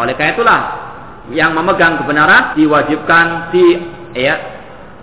[0.00, 0.60] Oleh karena itulah
[1.28, 3.64] yang memegang kebenaran diwajibkan di
[4.16, 4.34] ya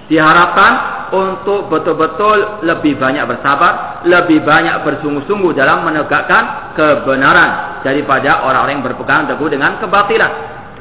[0.09, 8.85] diharapkan untuk betul-betul lebih banyak bersabar, lebih banyak bersungguh-sungguh dalam menegakkan kebenaran daripada orang-orang yang
[8.85, 10.31] berpegang teguh dengan kebatilan.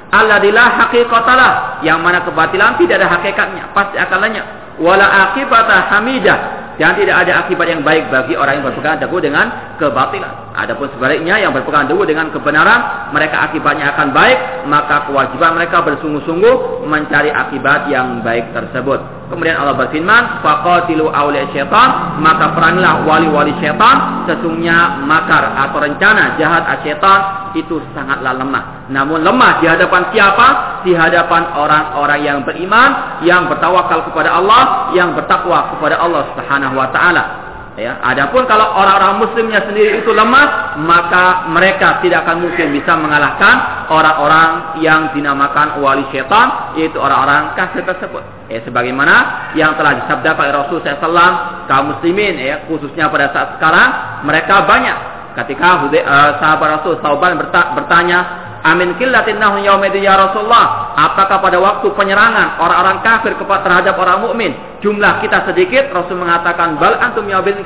[0.09, 4.47] Alladilah hakikatalah yang mana kebatilan tidak ada hakikatnya, pasti akan lenyap.
[4.81, 6.38] Wala akibata hamidah
[6.79, 10.48] dan tidak ada akibat yang baik bagi orang yang berpegang teguh dengan kebatilan.
[10.59, 16.83] Adapun sebaliknya yang berpegang teguh dengan kebenaran, mereka akibatnya akan baik, maka kewajiban mereka bersungguh-sungguh
[16.83, 18.99] mencari akibat yang baik tersebut.
[19.31, 26.64] Kemudian Allah berfirman, "Faqatilu awliya syaitan", maka perangilah wali-wali syaitan, sesungguhnya makar atau rencana jahat
[26.83, 28.90] syaitan itu sangatlah lemah.
[28.90, 30.47] Namun lemah di hadapan siapa?
[30.83, 36.88] Di hadapan orang-orang yang beriman, yang bertawakal kepada Allah, yang bertakwa kepada Allah Subhanahu wa
[36.90, 37.48] taala.
[37.79, 43.87] Ya, adapun kalau orang-orang muslimnya sendiri itu lemah, maka mereka tidak akan mungkin bisa mengalahkan
[43.87, 48.19] orang-orang yang dinamakan wali syaitan, yaitu orang-orang kafir tersebut.
[48.51, 51.33] Ya, sebagaimana yang telah disabdakan oleh Rasul SAW,
[51.71, 53.88] kaum muslimin, ya, khususnya pada saat sekarang,
[54.27, 54.99] mereka banyak.
[55.38, 60.94] Ketika uh, sahabat Rasul Sauban bertanya, Amin killatin nahum ya Rasulullah.
[60.99, 65.94] Apakah pada waktu penyerangan orang-orang kafir kepada terhadap orang mukmin jumlah kita sedikit?
[65.94, 67.64] Rasul mengatakan bal antum yaumidin.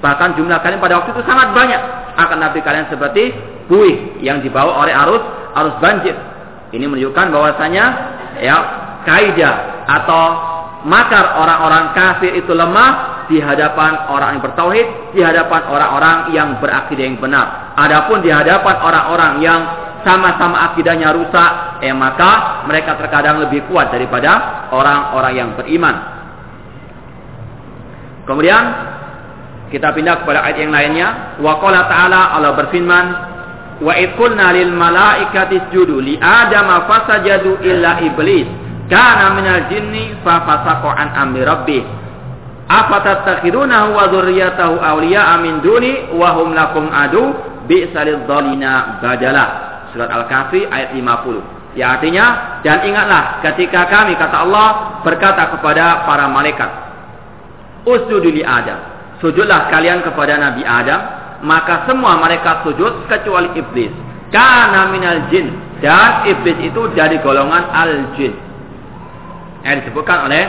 [0.00, 1.80] Bahkan jumlah kalian pada waktu itu sangat banyak.
[2.16, 3.32] Akan nabi kalian seperti
[3.68, 5.22] buih yang dibawa oleh arus
[5.56, 6.16] arus banjir.
[6.72, 7.84] Ini menunjukkan bahwasanya
[8.40, 8.56] ya
[9.04, 10.24] kaidah atau
[10.84, 17.04] makar orang-orang kafir itu lemah di hadapan orang yang bertauhid, di hadapan orang-orang yang berakidah
[17.08, 17.72] yang benar.
[17.76, 19.60] Adapun di hadapan orang-orang yang
[20.04, 25.96] sama-sama akidahnya rusak, eh maka mereka terkadang lebih kuat daripada orang-orang yang beriman.
[28.24, 28.62] Kemudian
[29.74, 31.08] kita pindah kepada ayat yang lainnya.
[31.42, 33.06] Wa qala ta'ala Allah berfirman,
[33.82, 38.46] "Wa id qulna lil malaikati isjudu li adama fasajadu illa iblis
[38.86, 41.82] kana minal jinni fa fasaqa an amri rabbih."
[42.64, 47.34] Afatattakhidunahu wa dzurriyyatahu awliya'a min duni wa hum lakum adu
[47.68, 49.73] bi'salidh badala.
[49.94, 51.78] Surat Al-Kahfi ayat 50.
[51.78, 56.70] Ya artinya dan ingatlah ketika kami kata Allah berkata kepada para malaikat
[57.86, 58.80] Usjudu li Adam.
[59.22, 61.00] Sujudlah kalian kepada Nabi Adam,
[61.46, 63.92] maka semua malaikat sujud kecuali iblis.
[64.34, 68.34] Karena minal jin dan iblis itu dari golongan al-jin.
[69.62, 70.42] Yang disebutkan oleh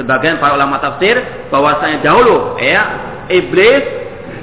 [0.00, 1.20] sebagian para ulama tafsir
[1.52, 2.82] bahwasanya dahulu ya
[3.28, 3.82] iblis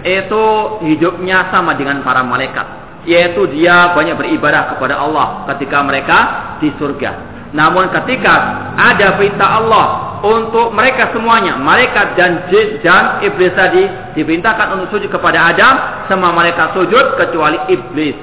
[0.04, 0.46] itu
[0.84, 6.18] hidupnya sama dengan para malaikat yaitu dia banyak beribadah kepada Allah ketika mereka
[6.64, 7.34] di surga.
[7.54, 8.34] Namun ketika
[8.74, 9.86] ada perintah Allah
[10.26, 13.86] untuk mereka semuanya, malaikat dan jin dan iblis tadi
[14.18, 15.74] diperintahkan untuk sujud kepada Adam,
[16.10, 18.18] semua mereka sujud kecuali iblis,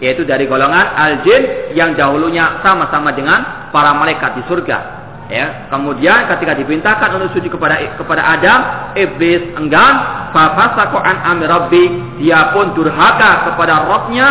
[0.00, 4.99] yaitu dari golongan al-jin yang dahulunya sama-sama dengan para malaikat di surga.
[5.30, 8.58] Ya, kemudian ketika diperintahkan untuk sujud kepada kepada Adam,
[8.98, 11.86] iblis enggan, fafasaqu an amri
[12.18, 14.26] dia pun durhaka kepada Rabbnya,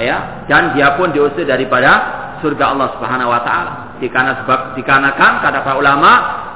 [0.00, 2.00] ya, dan dia pun diusir daripada
[2.40, 3.72] surga Allah Subhanahu wa taala.
[4.00, 6.12] Dikarenakan sebab dikarenakan kata para ulama,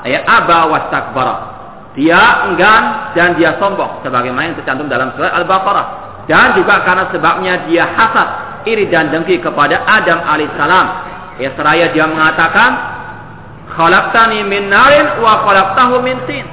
[0.09, 1.37] ya aba wastakbara.
[1.93, 5.87] Dia enggan dan dia sombong sebagaimana yang tercantum dalam surat Al-Baqarah.
[6.25, 8.29] Dan juga karena sebabnya dia hasad,
[8.65, 10.87] iri dan dengki kepada Adam alaihissalam.
[11.37, 12.92] Ya seraya dia mengatakan
[13.77, 16.45] Khalaqtani min narin wa khalaqtahu min tin.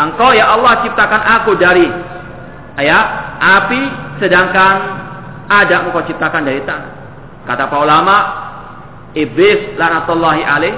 [0.00, 1.86] Engkau ya Allah ciptakan aku dari
[2.80, 3.00] ya,
[3.38, 3.82] api
[4.18, 4.74] sedangkan
[5.52, 6.90] ada engkau ciptakan dari tanah.
[7.44, 8.16] Kata para ulama,
[9.12, 10.74] iblis lanatullahi alaih,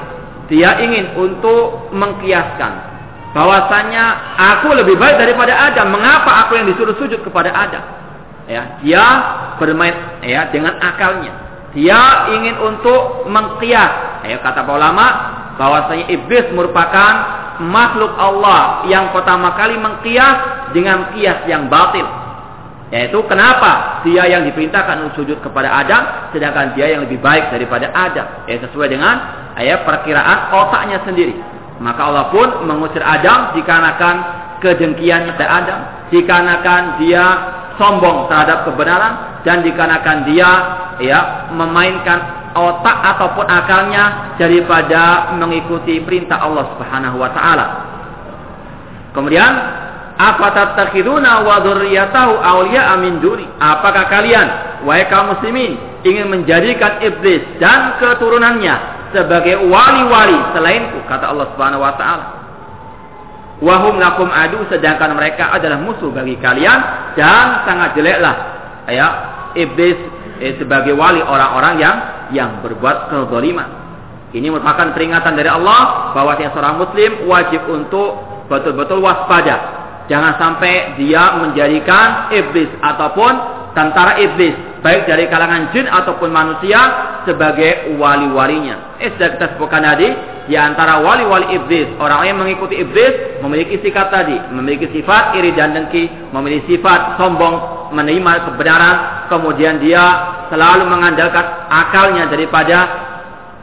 [0.51, 2.73] dia ingin untuk mengkiaskan
[3.37, 5.95] bahwasanya aku lebih baik daripada Adam.
[5.95, 7.85] Mengapa aku yang disuruh sujud kepada Adam?
[8.45, 9.05] Ya, dia
[9.57, 11.33] bermain ya dengan akalnya.
[11.75, 14.23] Dia ingin untuk mengkias.
[14.25, 15.07] Ya, kata para ulama,
[15.57, 17.13] bahwasanya iblis merupakan
[17.63, 22.07] makhluk Allah yang pertama kali mengkias dengan kias yang batil.
[22.95, 27.91] Yaitu kenapa dia yang diperintahkan untuk sujud kepada Adam sedangkan dia yang lebih baik daripada
[27.91, 28.47] Adam.
[28.47, 29.15] Ya sesuai dengan
[29.59, 31.35] ayat perkiraan otaknya sendiri.
[31.83, 34.17] Maka Allah pun mengusir Adam dikarenakan
[34.63, 35.81] kedengkian pada Adam,
[36.15, 37.25] dikarenakan dia
[37.77, 40.51] sombong terhadap kebenaran dan dikarenakan dia
[41.03, 42.19] ya memainkan
[42.55, 47.67] otak ataupun akalnya daripada mengikuti perintah Allah Subhanahu wa taala.
[49.15, 49.53] Kemudian
[50.15, 53.47] apa tatakhiduna wa dzurriyyatahu awliya amin duni?
[53.59, 54.47] Apakah kalian
[54.87, 55.75] wahai kaum muslimin
[56.07, 58.75] ingin menjadikan iblis dan keturunannya
[59.11, 62.27] sebagai wali-wali selainku kata Allah Subhanahu wa taala.
[63.63, 66.79] Wahum lakum adu sedangkan mereka adalah musuh bagi kalian
[67.15, 68.35] dan sangat jeleklah
[68.91, 69.09] ya
[69.55, 69.95] iblis
[70.43, 71.97] eh, sebagai wali orang-orang yang
[72.33, 73.69] yang berbuat kezaliman.
[74.35, 78.19] Ini merupakan peringatan dari Allah bahwa seorang muslim wajib untuk
[78.51, 79.85] betul-betul waspada.
[80.11, 83.33] Jangan sampai dia menjadikan iblis ataupun
[83.73, 84.53] tentara iblis
[84.85, 86.77] baik dari kalangan jin ataupun manusia
[87.25, 89.01] sebagai wali-walinya.
[89.01, 90.13] Eh sudah kita sebutkan tadi
[90.45, 95.73] di antara wali-wali iblis, orang yang mengikuti iblis memiliki sikap tadi, memiliki sifat iri dan
[95.73, 96.05] dengki,
[96.37, 98.97] memiliki sifat sombong, menerima kebenaran,
[99.33, 100.05] kemudian dia
[100.53, 102.79] selalu mengandalkan akalnya daripada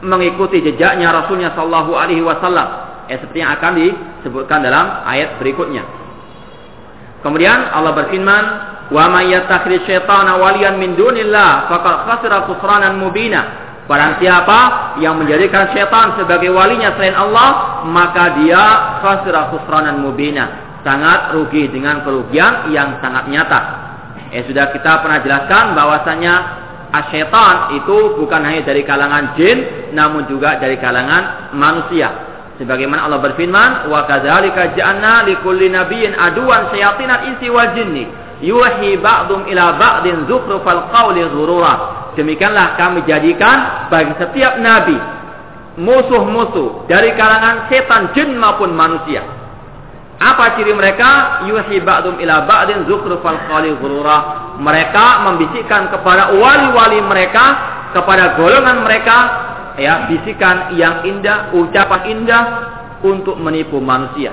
[0.02, 2.68] mengikuti jejaknya Rasulnya Shallallahu Alaihi Wasallam.
[3.06, 5.86] Eh, seperti yang akan disebutkan dalam ayat berikutnya.
[7.22, 8.44] Kemudian Allah berfirman,
[8.92, 15.74] "Wa may yattakhidz syaitana waliyan min dunillah faqad khasira khusranan mubina." Barang siapa yang menjadikan
[15.74, 18.62] syaitan sebagai walinya selain Allah, maka dia
[19.02, 23.60] khasira khusranan mubina, sangat rugi dengan kerugian yang sangat nyata.
[24.30, 26.34] Eh sudah kita pernah jelaskan bahwasanya
[26.94, 32.30] asyaitan itu bukan hanya dari kalangan jin, namun juga dari kalangan manusia.
[32.62, 39.46] Sebagaimana Allah berfirman, "Wa kadzalika ja'alna likulli nabiyyin aduwan syayatinal insi wal jinni yuhi ba'dhum
[39.48, 41.74] ila ba'din zukhrufal qawli ghurura."
[42.18, 45.22] Demikianlah kami jadikan bagi setiap nabi
[45.80, 49.24] musuh-musuh dari kalangan setan jin maupun manusia.
[50.22, 51.42] Apa ciri mereka?
[51.50, 54.54] Yuhi ba'dum ila ba'din zukhrufal qali ghurura.
[54.62, 57.44] Mereka membisikkan kepada wali-wali mereka,
[57.90, 59.16] kepada golongan mereka,
[59.80, 62.42] ya, bisikan yang indah, ucapan indah
[63.02, 64.30] untuk menipu manusia.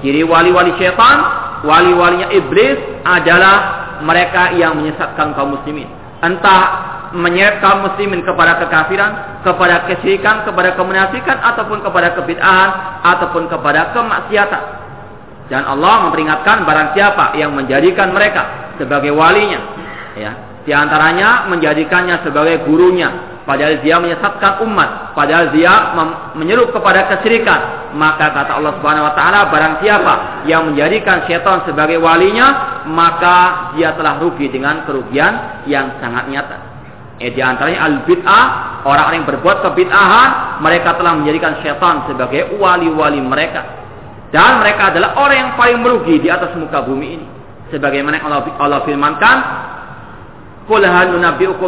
[0.00, 1.18] Ciri wali-wali setan,
[1.64, 3.56] wali-walinya iblis adalah
[4.00, 5.88] mereka yang menyesatkan kaum muslimin.
[6.20, 6.62] Entah
[7.16, 12.70] menyeret kaum muslimin kepada kekafiran, kepada kesyirikan, kepada kemunafikan ataupun kepada kebid'ahan
[13.02, 14.62] ataupun kepada kemaksiatan.
[15.50, 19.58] Dan Allah memperingatkan barang siapa yang menjadikan mereka sebagai walinya,
[20.14, 20.30] ya,
[20.62, 23.10] di antaranya menjadikannya sebagai gurunya,
[23.48, 25.96] padahal dia menyesatkan umat, padahal dia
[26.36, 30.14] menyeru kepada kesyirikan, maka kata Allah Subhanahu wa taala barang siapa
[30.44, 36.56] yang menjadikan syaitan sebagai walinya, maka dia telah rugi dengan kerugian yang sangat nyata.
[37.20, 38.44] Eh, di antaranya al-bid'ah,
[38.88, 43.60] orang-orang yang berbuat kebid'ahan, mereka telah menjadikan syaitan sebagai wali-wali mereka.
[44.32, 47.26] Dan mereka adalah orang yang paling merugi di atas muka bumi ini.
[47.74, 49.36] Sebagaimana Allah, Allah firmankan,
[50.70, 51.10] Qul hal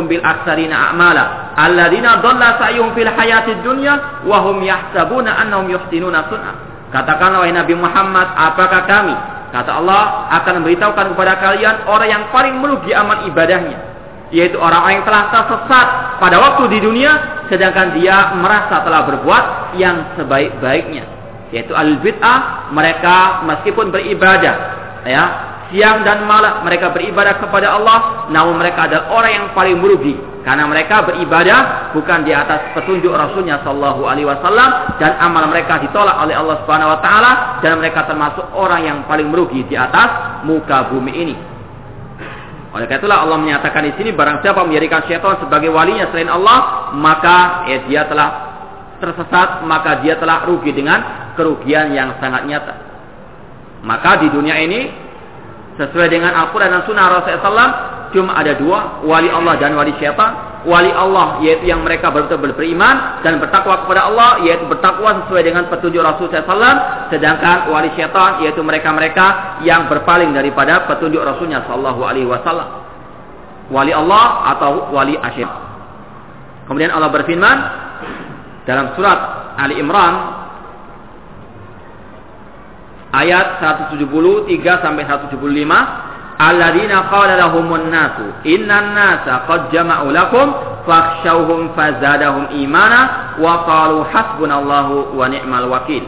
[0.06, 1.24] bil aksarina a'mala
[1.57, 6.53] alladzina dhalla sa'yuhum fil hayatid dunya wa hum yahsabuna annahum yuhsinuna sun'a.
[6.92, 9.16] Katakanlah wahai Nabi Muhammad, apakah kami
[9.53, 13.92] kata Allah akan memberitahukan kepada kalian orang yang paling merugi amal ibadahnya
[14.32, 15.86] yaitu orang-orang yang telah tersesat
[16.16, 21.05] pada waktu di dunia sedangkan dia merasa telah berbuat yang sebaik-baiknya
[21.53, 24.57] yaitu al-bid'ah mereka meskipun beribadah
[25.05, 30.14] ya siang dan malam mereka beribadah kepada Allah namun mereka adalah orang yang paling merugi
[30.44, 36.20] karena mereka beribadah bukan di atas petunjuk Rasulnya Shallallahu Alaihi Wasallam dan amal mereka ditolak
[36.20, 37.32] oleh Allah Subhanahu Wa Taala
[37.64, 41.36] dan mereka termasuk orang yang paling merugi di atas muka bumi ini
[42.72, 46.88] oleh karena itulah Allah menyatakan di sini barang siapa menjadikan syaitan sebagai walinya selain Allah,
[46.96, 48.28] maka ya, dia telah
[48.96, 52.74] tersesat, maka dia telah rugi dengan kerugian yang sangat nyata.
[53.84, 54.88] Maka di dunia ini
[55.80, 57.72] sesuai dengan Al-Quran dan Sunnah Rasulullah SAW
[58.12, 63.24] cuma ada dua, wali Allah dan wali syaitan wali Allah yaitu yang mereka betul-betul beriman
[63.24, 68.60] dan bertakwa kepada Allah yaitu bertakwa sesuai dengan petunjuk Rasul SAW sedangkan wali syaitan yaitu
[68.60, 72.68] mereka-mereka yang berpaling daripada petunjuk Rasulnya Wasallam.
[73.72, 75.48] Wali Allah atau wali asyir
[76.68, 77.56] kemudian Allah berfirman
[78.68, 79.18] dalam surat
[79.58, 80.41] Ali Imran
[83.12, 83.60] ayat
[83.92, 84.48] 173
[84.80, 85.36] sampai 175
[86.40, 90.50] alladzina qala lahumun nasu innan nasa qad jama'u lakum
[90.88, 96.02] fakhshawhum fazadahum imana wa qalu hasbunallahu wa ni'mal wakil.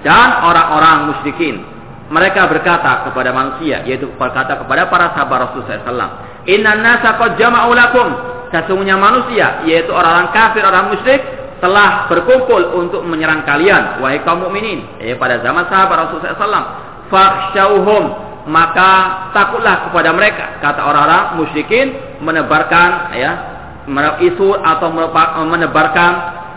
[0.00, 1.60] Dan orang-orang musyrikin
[2.06, 6.10] mereka berkata kepada manusia yaitu berkata kepada para sahabat Rasulullah SAW
[6.46, 8.08] innan nasa qad jama'u lakum.
[8.46, 11.18] Sesungguhnya manusia yaitu orang-orang kafir orang musyrik
[11.58, 14.84] telah berkumpul untuk menyerang kalian wahai kaum mukminin.
[15.00, 16.66] Eh pada zaman sahabat Rasulullah SAW
[17.08, 18.04] fakhshawhum
[18.46, 18.90] maka
[19.34, 23.32] takutlah kepada mereka kata orang-orang musyrikin menebarkan ya
[24.22, 24.88] isu atau
[25.46, 26.12] menebarkan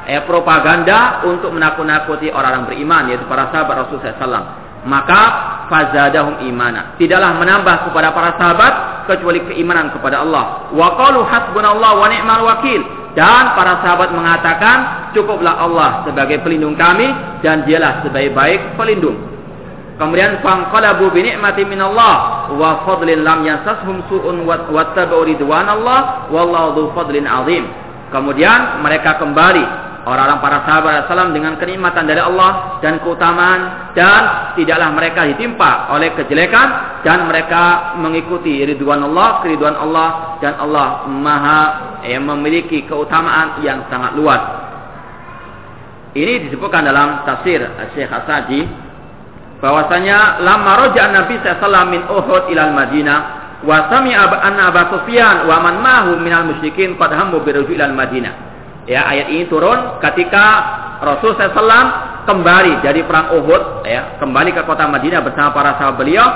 [0.10, 4.46] ya, propaganda untuk menakut-nakuti orang-orang beriman yaitu para sahabat Rasulullah SAW
[4.88, 5.22] maka
[5.68, 6.96] fazadahum imana.
[6.96, 8.74] Tidaklah menambah kepada para sahabat
[9.12, 10.72] kecuali keimanan kepada Allah.
[10.72, 17.12] Wa qalu hasbunallah wa ni'mal wakil dan para sahabat mengatakan cukuplah Allah sebagai pelindung kami
[17.44, 19.30] dan dialah sebaik-baik pelindung
[20.00, 27.68] Kemudian fanqalabu bi ni'mati minallah wa fadlin lam yansashum su'un wattabu ridwanallah wallahu fadlin azim.
[28.08, 34.22] Kemudian mereka kembali orang-orang para sahabat Rasulullah dengan kenikmatan dari Allah dan keutamaan dan
[34.58, 41.62] tidaklah mereka ditimpa oleh kejelekan dan mereka mengikuti ridwan Allah, keriduan Allah dan Allah Maha
[42.10, 44.42] yang memiliki keutamaan yang sangat luas.
[46.18, 47.62] Ini disebutkan dalam tafsir
[47.94, 48.66] Syekh Asadi
[49.62, 53.20] bahwasanya lama roja Nabi sallallahu min Uhud ilal Madinah
[53.62, 58.49] wa sami'a anna Abu Sufyan wa man mahu minal musyrikin qad biruju ilal Madinah.
[58.88, 60.46] Ya, ayat ini turun ketika
[61.04, 66.28] Rasul SAW kembali dari perang Uhud, ya, kembali ke kota Madinah bersama para sahabat beliau.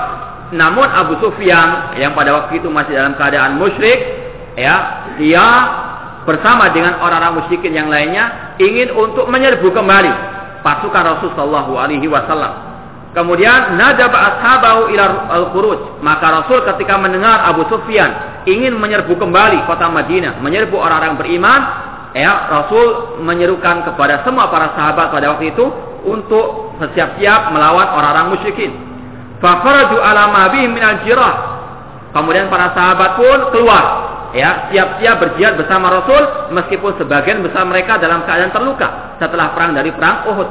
[0.54, 4.00] Namun Abu Sufyan yang pada waktu itu masih dalam keadaan musyrik,
[4.54, 5.48] ya, dia
[6.24, 10.12] bersama dengan orang-orang musyrikin yang lainnya ingin untuk menyerbu kembali
[10.64, 12.74] pasukan Rasul Shallallahu Alaihi Wasallam.
[13.14, 16.02] Kemudian nadaba ashabahu ila al-khuruj.
[16.02, 21.60] Maka Rasul ketika mendengar Abu Sufyan ingin menyerbu kembali kota Madinah, menyerbu orang-orang beriman,
[22.14, 25.66] ya Rasul menyerukan kepada semua para sahabat pada waktu itu
[26.06, 28.72] untuk bersiap-siap melawan orang-orang musyrikin.
[29.42, 30.32] Fakharaju ala.
[32.14, 33.84] Kemudian para sahabat pun keluar
[34.34, 39.90] ya siap-siap berjihad bersama Rasul meskipun sebagian besar mereka dalam keadaan terluka setelah perang dari
[39.94, 40.50] perang Uhud.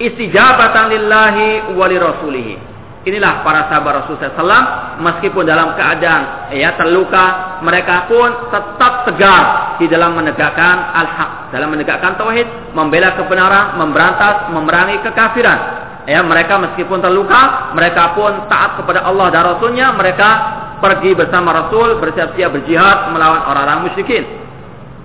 [0.00, 2.54] Istijabatan lillahi wa li rasulihi.
[3.02, 4.66] Inilah para sahabat Rasulullah SAW
[5.02, 12.14] meskipun dalam keadaan ya terluka mereka pun tetap tegar di dalam menegakkan al-haq, dalam menegakkan
[12.14, 12.46] tauhid,
[12.78, 15.58] membela kebenaran, memberantas, memerangi kekafiran.
[16.06, 20.30] Ya, mereka meskipun terluka, mereka pun taat kepada Allah dan Rasulnya, mereka
[20.78, 24.22] pergi bersama Rasul bersiap-siap berjihad melawan orang-orang musyrikin.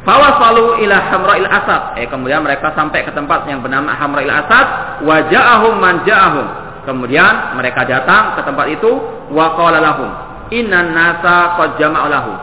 [0.05, 1.97] Fawasalu ila Hamra'il Asad.
[1.97, 5.01] Eh, kemudian mereka sampai ke tempat yang bernama Hamra'il Asad.
[5.01, 8.91] Waja'ahum man ja'ahum Kemudian mereka datang ke tempat itu
[9.35, 12.37] wa qala lahum inna nasa qad jama'u lahum.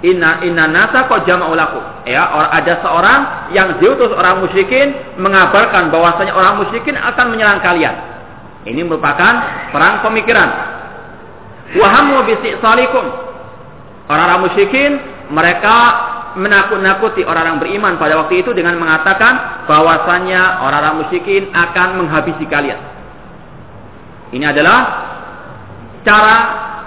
[0.00, 1.82] Inna inna nasa qad jama'u lakum.
[2.06, 3.20] Ya, ada seorang
[3.52, 7.94] yang diutus orang musyrikin mengabarkan bahwasanya orang musyrikin akan menyerang kalian.
[8.64, 9.32] Ini merupakan
[9.72, 10.48] perang pemikiran.
[11.80, 12.26] Wahamu
[12.60, 13.06] salikum.
[14.10, 14.90] Orang-orang musyrikin
[15.30, 15.76] mereka
[16.34, 22.99] menakut-nakuti orang-orang beriman pada waktu itu dengan mengatakan bahwasanya orang-orang musyrikin akan menghabisi kalian.
[24.30, 24.78] Ini adalah
[26.06, 26.36] cara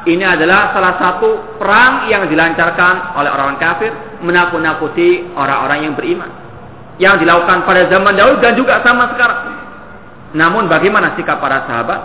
[0.03, 6.29] ini adalah salah satu perang yang dilancarkan oleh orang kafir menakut-nakuti orang-orang yang beriman.
[6.99, 9.41] Yang dilakukan pada zaman dahulu dan juga sama sekarang.
[10.35, 11.99] Namun bagaimana sikap para sahabat?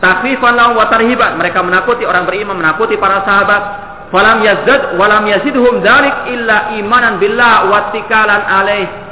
[0.00, 1.36] Takhfifan wa tarhiban.
[1.36, 3.62] Mereka menakuti orang beriman, menakuti para sahabat.
[4.08, 9.03] Falam yazdad walam yazidhum dzalik illa imanan billah wa alaih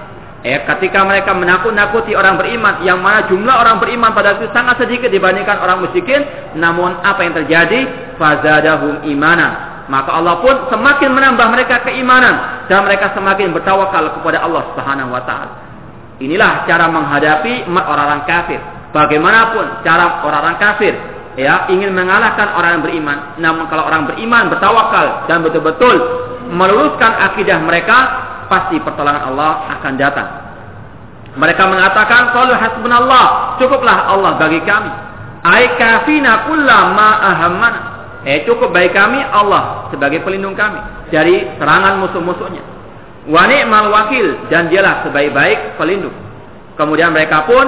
[0.42, 5.06] Eh, ketika mereka menakut-nakuti orang beriman, yang mana jumlah orang beriman pada itu sangat sedikit
[5.06, 6.26] dibandingkan orang musyrikin,
[6.58, 7.80] namun apa yang terjadi?
[8.18, 9.86] Fazadahum imanan.
[9.86, 15.22] Maka Allah pun semakin menambah mereka keimanan dan mereka semakin bertawakal kepada Allah Subhanahu wa
[15.22, 15.52] taala.
[16.18, 18.58] Inilah cara menghadapi orang-orang kafir.
[18.90, 20.94] Bagaimanapun cara orang-orang kafir
[21.38, 25.96] ya ingin mengalahkan orang yang beriman, namun kalau orang beriman bertawakal dan betul-betul
[26.52, 27.98] meluruskan akidah mereka,
[28.52, 30.28] pasti pertolongan Allah akan datang.
[31.32, 34.92] Mereka mengatakan, "Qalu hasbunallah, cukuplah Allah bagi kami."
[35.42, 37.80] Ai kafina kullama ahammana.
[38.22, 40.78] Eh cukup bagi kami Allah sebagai pelindung kami
[41.10, 42.62] dari serangan musuh-musuhnya.
[43.26, 46.14] Wa ni'mal wakil dan dialah sebaik-baik pelindung.
[46.78, 47.66] Kemudian mereka pun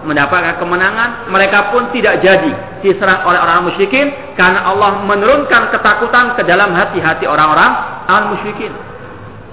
[0.00, 6.42] mendapatkan kemenangan, mereka pun tidak jadi diserang oleh orang musyrikin karena Allah menurunkan ketakutan ke
[6.48, 7.70] dalam hati-hati orang-orang
[8.08, 8.72] al-musyrikin.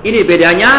[0.05, 0.71] Ini bedanya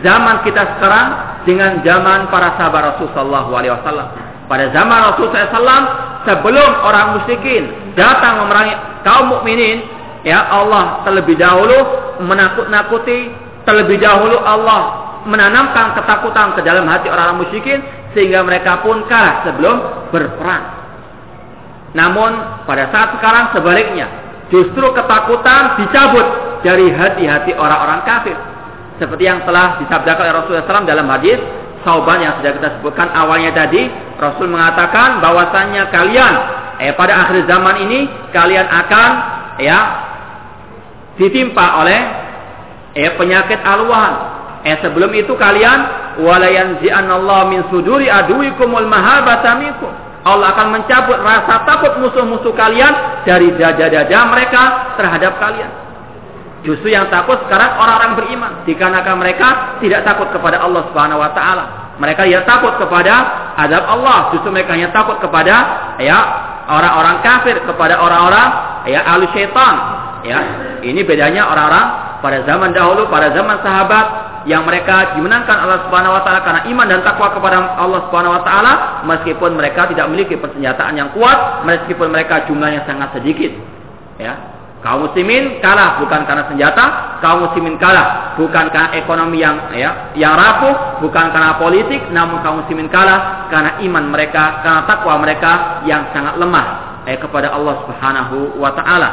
[0.00, 1.08] zaman kita sekarang
[1.44, 4.08] dengan zaman para sahabat Rasul Sallallahu Alaihi Wasallam.
[4.46, 5.82] Pada zaman Rasul SAW
[6.22, 7.66] sebelum orang musyrikin
[7.98, 9.82] datang memerangi kaum mukminin,
[10.22, 11.74] ya Allah terlebih dahulu
[12.22, 13.30] menakut-nakuti,
[13.66, 17.82] terlebih dahulu Allah menanamkan ketakutan ke dalam hati orang-orang musyrikin
[18.14, 19.76] sehingga mereka pun kalah sebelum
[20.14, 20.64] berperang.
[21.98, 24.06] Namun pada saat sekarang sebaliknya,
[24.54, 28.36] justru ketakutan dicabut dari hati-hati orang-orang kafir.
[28.96, 31.36] Seperti yang telah disabdakan oleh Rasulullah SAW dalam hadis
[31.86, 33.86] Sauban yang sudah kita sebutkan awalnya tadi,
[34.18, 36.34] Rasul mengatakan bahwasannya kalian
[36.82, 39.10] eh pada akhir zaman ini kalian akan
[39.62, 39.78] ya
[41.14, 42.00] ditimpa oleh
[42.90, 44.34] eh penyakit alwan.
[44.66, 45.78] Eh sebelum itu kalian
[46.26, 49.54] Allah min suduri aduikumul mahabata.
[50.26, 54.62] Allah akan mencabut rasa takut musuh-musuh kalian dari dada-dada mereka
[54.98, 55.70] terhadap kalian.
[56.66, 61.94] Justru yang takut sekarang orang-orang beriman dikarenakan mereka tidak takut kepada Allah Subhanahu wa taala.
[62.02, 63.14] Mereka ya takut kepada
[63.54, 65.54] azab Allah, justru mereka hanya takut kepada
[66.02, 66.18] ya
[66.66, 68.48] orang-orang kafir, kepada orang-orang
[68.90, 69.74] ya ahli syaitan.
[70.26, 70.42] Ya,
[70.82, 74.06] ini bedanya orang-orang pada zaman dahulu, pada zaman sahabat
[74.50, 78.42] yang mereka dimenangkan Allah Subhanahu wa taala karena iman dan takwa kepada Allah Subhanahu wa
[78.42, 78.72] taala
[79.06, 83.54] meskipun mereka tidak memiliki persenjataan yang kuat, meskipun mereka jumlahnya sangat sedikit.
[84.18, 84.55] Ya.
[84.86, 90.38] Kaum muslimin kalah bukan karena senjata, kaum muslimin kalah bukan karena ekonomi yang ya, yang
[90.38, 96.06] rapuh, bukan karena politik, namun kaum muslimin kalah karena iman mereka, karena takwa mereka yang
[96.14, 99.10] sangat lemah eh, kepada Allah Subhanahu wa taala.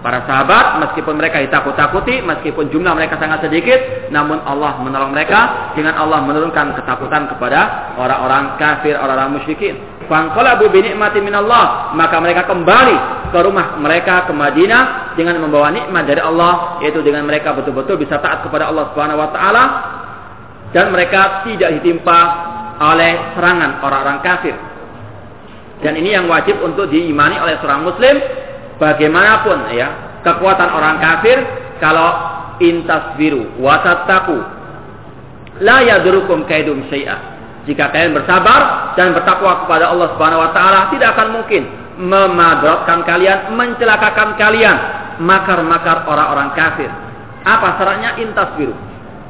[0.00, 6.00] Para sahabat meskipun mereka ditakut-takuti, meskipun jumlah mereka sangat sedikit, namun Allah menolong mereka dengan
[6.00, 9.76] Allah menurunkan ketakutan kepada orang-orang kafir, orang-orang musyrikin.
[10.08, 16.06] Fangqalabu bi ni'mati minallah, maka mereka kembali ke rumah mereka ke Madinah dengan membawa nikmat
[16.06, 19.64] dari Allah, yaitu dengan mereka betul-betul bisa taat kepada Allah Subhanahu wa taala
[20.70, 22.18] dan mereka tidak ditimpa
[22.78, 24.54] oleh serangan orang-orang kafir.
[25.82, 28.14] Dan ini yang wajib untuk diimani oleh seorang muslim
[28.78, 31.42] bagaimanapun ya kekuatan orang kafir
[31.82, 32.14] kalau
[32.62, 34.38] intas biru wasataku
[35.58, 37.18] la yadurukum kaidum syai'ah
[37.66, 43.54] jika kalian bersabar dan bertakwa kepada Allah Subhanahu wa taala tidak akan mungkin memadratkan kalian
[43.54, 44.76] mencelakakan kalian
[45.22, 46.90] makar-makar orang-orang kafir.
[47.44, 48.18] Apa syaratnya?
[48.18, 48.74] Intas biru.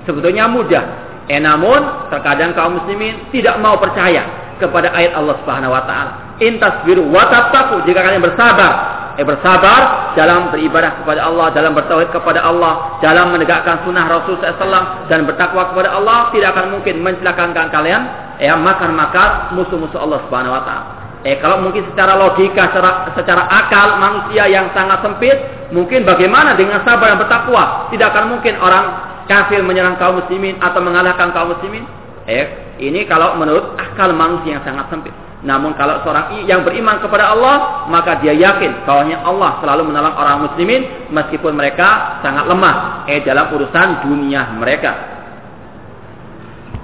[0.09, 0.85] Sebetulnya mudah.
[1.29, 4.29] Eh namun terkadang kaum muslimin tidak mau percaya
[4.61, 6.13] kepada ayat Allah Subhanahu wa taala.
[6.39, 8.73] Intas biru watataku jika kalian bersabar.
[9.15, 15.07] Eh bersabar dalam beribadah kepada Allah, dalam bertauhid kepada Allah, dalam menegakkan sunnah Rasul SAW
[15.07, 18.03] dan bertakwa kepada Allah, tidak akan mungkin mencelakakan kalian,
[18.43, 21.04] ya makar-makar musuh-musuh Allah Subhanahu Wa Taala.
[21.25, 25.33] Eh kalau mungkin secara logika, secara, secara akal manusia yang sangat sempit,
[25.73, 27.89] mungkin bagaimana dengan sabar dan bertakwa?
[27.89, 28.85] Tidak akan mungkin orang
[29.25, 31.89] kafir menyerang kaum muslimin atau mengalahkan kaum muslimin.
[32.29, 35.17] Eh, ini kalau menurut akal manusia yang sangat sempit.
[35.45, 40.37] Namun kalau seorang yang beriman kepada Allah, maka dia yakin bahwa Allah selalu menolong orang
[40.49, 45.14] muslimin meskipun mereka sangat lemah eh dalam urusan dunia mereka.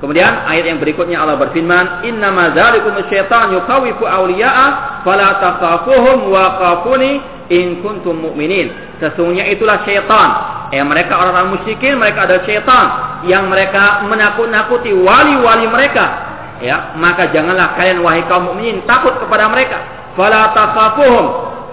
[0.00, 4.66] Kemudian ayat yang berikutnya Allah berfirman, "Innama dzalikum syaitan yukawifu awliya'a
[5.04, 7.20] fala takhafuhum wa khafuni
[7.52, 10.28] in kuntum mu'minin." Sesungguhnya itulah syaitan.
[10.72, 12.86] Eh mereka orang-orang musyrikin, mereka adalah syaitan
[13.28, 16.32] yang mereka menakut-nakuti wali-wali mereka.
[16.64, 19.84] Ya maka janganlah kalian wahai kaum mukminin takut kepada mereka.
[20.16, 21.26] Fala takhafuhum.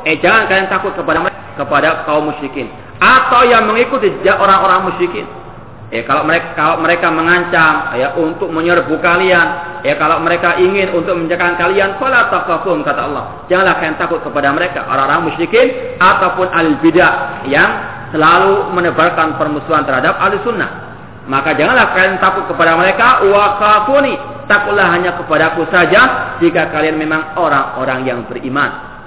[0.03, 2.67] Eh jangan kalian takut kepada mereka kepada kaum musyrikin.
[2.99, 5.46] Atau yang mengikuti orang-orang musyrikin
[5.87, 9.47] Ya, kalau mereka kalau mereka mengancam ya untuk menyerbu kalian,
[9.87, 13.47] ya kalau mereka ingin untuk menjadikan kalian fala takafun kata Allah.
[13.47, 17.71] Janganlah kalian takut kepada mereka orang-orang musyrikin ataupun al bidah yang
[18.11, 20.91] selalu menebarkan permusuhan terhadap ahli sunnah.
[21.23, 24.15] Maka janganlah kalian takut kepada mereka wa kafuni
[24.51, 28.99] takutlah hanya kepadaku saja jika kalian memang orang-orang yang beriman.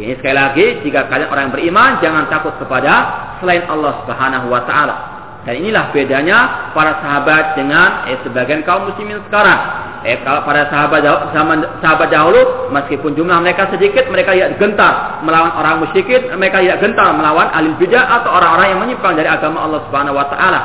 [0.00, 2.92] Ini sekali lagi, jika kalian orang yang beriman, jangan takut kepada
[3.44, 5.11] selain Allah Subhanahu wa taala.
[5.42, 9.58] Dan inilah bedanya para sahabat dengan eh, sebagian kaum muslimin sekarang.
[10.06, 11.02] Eh, kalau pada sahabat
[11.34, 16.78] zaman sahabat dahulu, meskipun jumlah mereka sedikit, mereka tidak gentar melawan orang musyrikin, mereka tidak
[16.82, 20.60] gentar melawan alim bidah atau orang-orang yang menyimpang dari agama Allah Subhanahu wa taala.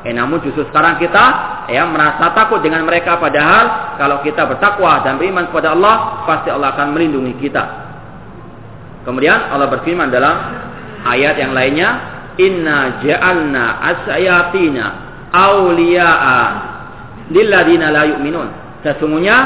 [0.00, 1.24] Eh namun justru sekarang kita
[1.68, 6.72] ya merasa takut dengan mereka padahal kalau kita bertakwa dan beriman kepada Allah pasti Allah
[6.72, 7.64] akan melindungi kita.
[9.04, 10.34] Kemudian Allah berfirman dalam
[11.04, 12.09] ayat yang lainnya,
[12.40, 14.84] "Inna ja'alna asyayatina
[15.28, 16.38] awliya'a
[17.28, 18.48] lilladina la yu'minun."
[18.80, 19.36] Sesungguhnya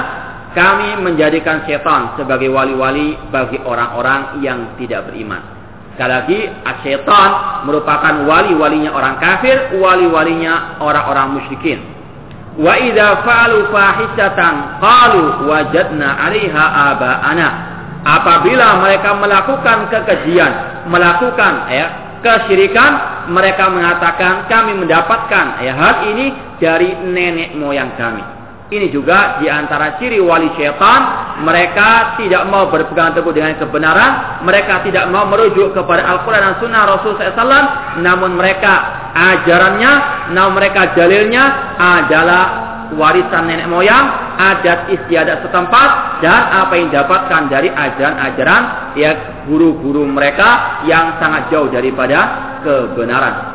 [0.54, 5.42] kami menjadikan setan sebagai wali-wali bagi orang-orang yang tidak beriman.
[5.94, 7.30] Sekali lagi, asyaitan
[7.66, 11.82] merupakan wali-walinya orang kafir, wali-walinya orang-orang musyrikin.
[12.54, 16.64] Wa idza fa'alu fahisatan qalu wajadna 'alaiha
[16.94, 17.48] aba'ana.
[18.04, 20.52] Apabila mereka melakukan kekejian,
[20.86, 22.92] melakukan ya kesyirikan,
[23.28, 28.34] mereka mengatakan kami mendapatkan ya hal ini dari nenek moyang kami.
[28.72, 31.00] Ini juga di antara ciri wali syaitan.
[31.44, 34.40] Mereka tidak mau berpegang teguh dengan kebenaran.
[34.40, 38.00] Mereka tidak mau merujuk kepada Al-Quran dan Sunnah Rasul SAW.
[38.00, 38.72] Namun mereka
[39.12, 39.92] ajarannya,
[40.32, 47.72] namun mereka dalilnya adalah warisan nenek moyang, adat istiadat setempat, dan apa yang didapatkan dari
[47.72, 48.62] ajaran-ajaran
[49.00, 49.10] ya
[49.48, 53.54] guru-guru mereka yang sangat jauh daripada kebenaran.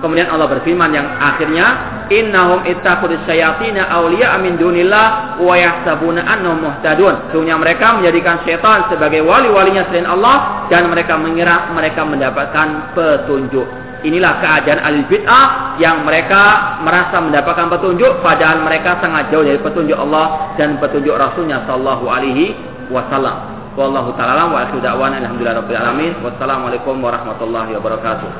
[0.00, 1.66] Kemudian Allah berfirman yang akhirnya,
[2.08, 9.20] "Innahum ittakhadus syayatina awliya min dunillah wa yahsabuna annahum muhtadun." Sungguhnya mereka menjadikan setan sebagai
[9.20, 13.68] wali-walinya selain Allah dan mereka mengira mereka mendapatkan petunjuk.
[14.00, 19.96] Inilah keadaan ahli bid'ah yang mereka merasa mendapatkan petunjuk padahal mereka sangat jauh dari petunjuk
[19.96, 22.56] Allah dan petunjuk Rasulnya sallallahu alaihi
[22.88, 23.60] wasallam.
[23.78, 26.12] Wallahu ta'ala wa da'wana rabbil alamin.
[26.20, 28.28] Wassalamualaikum warahmatullahi wabarakatuh.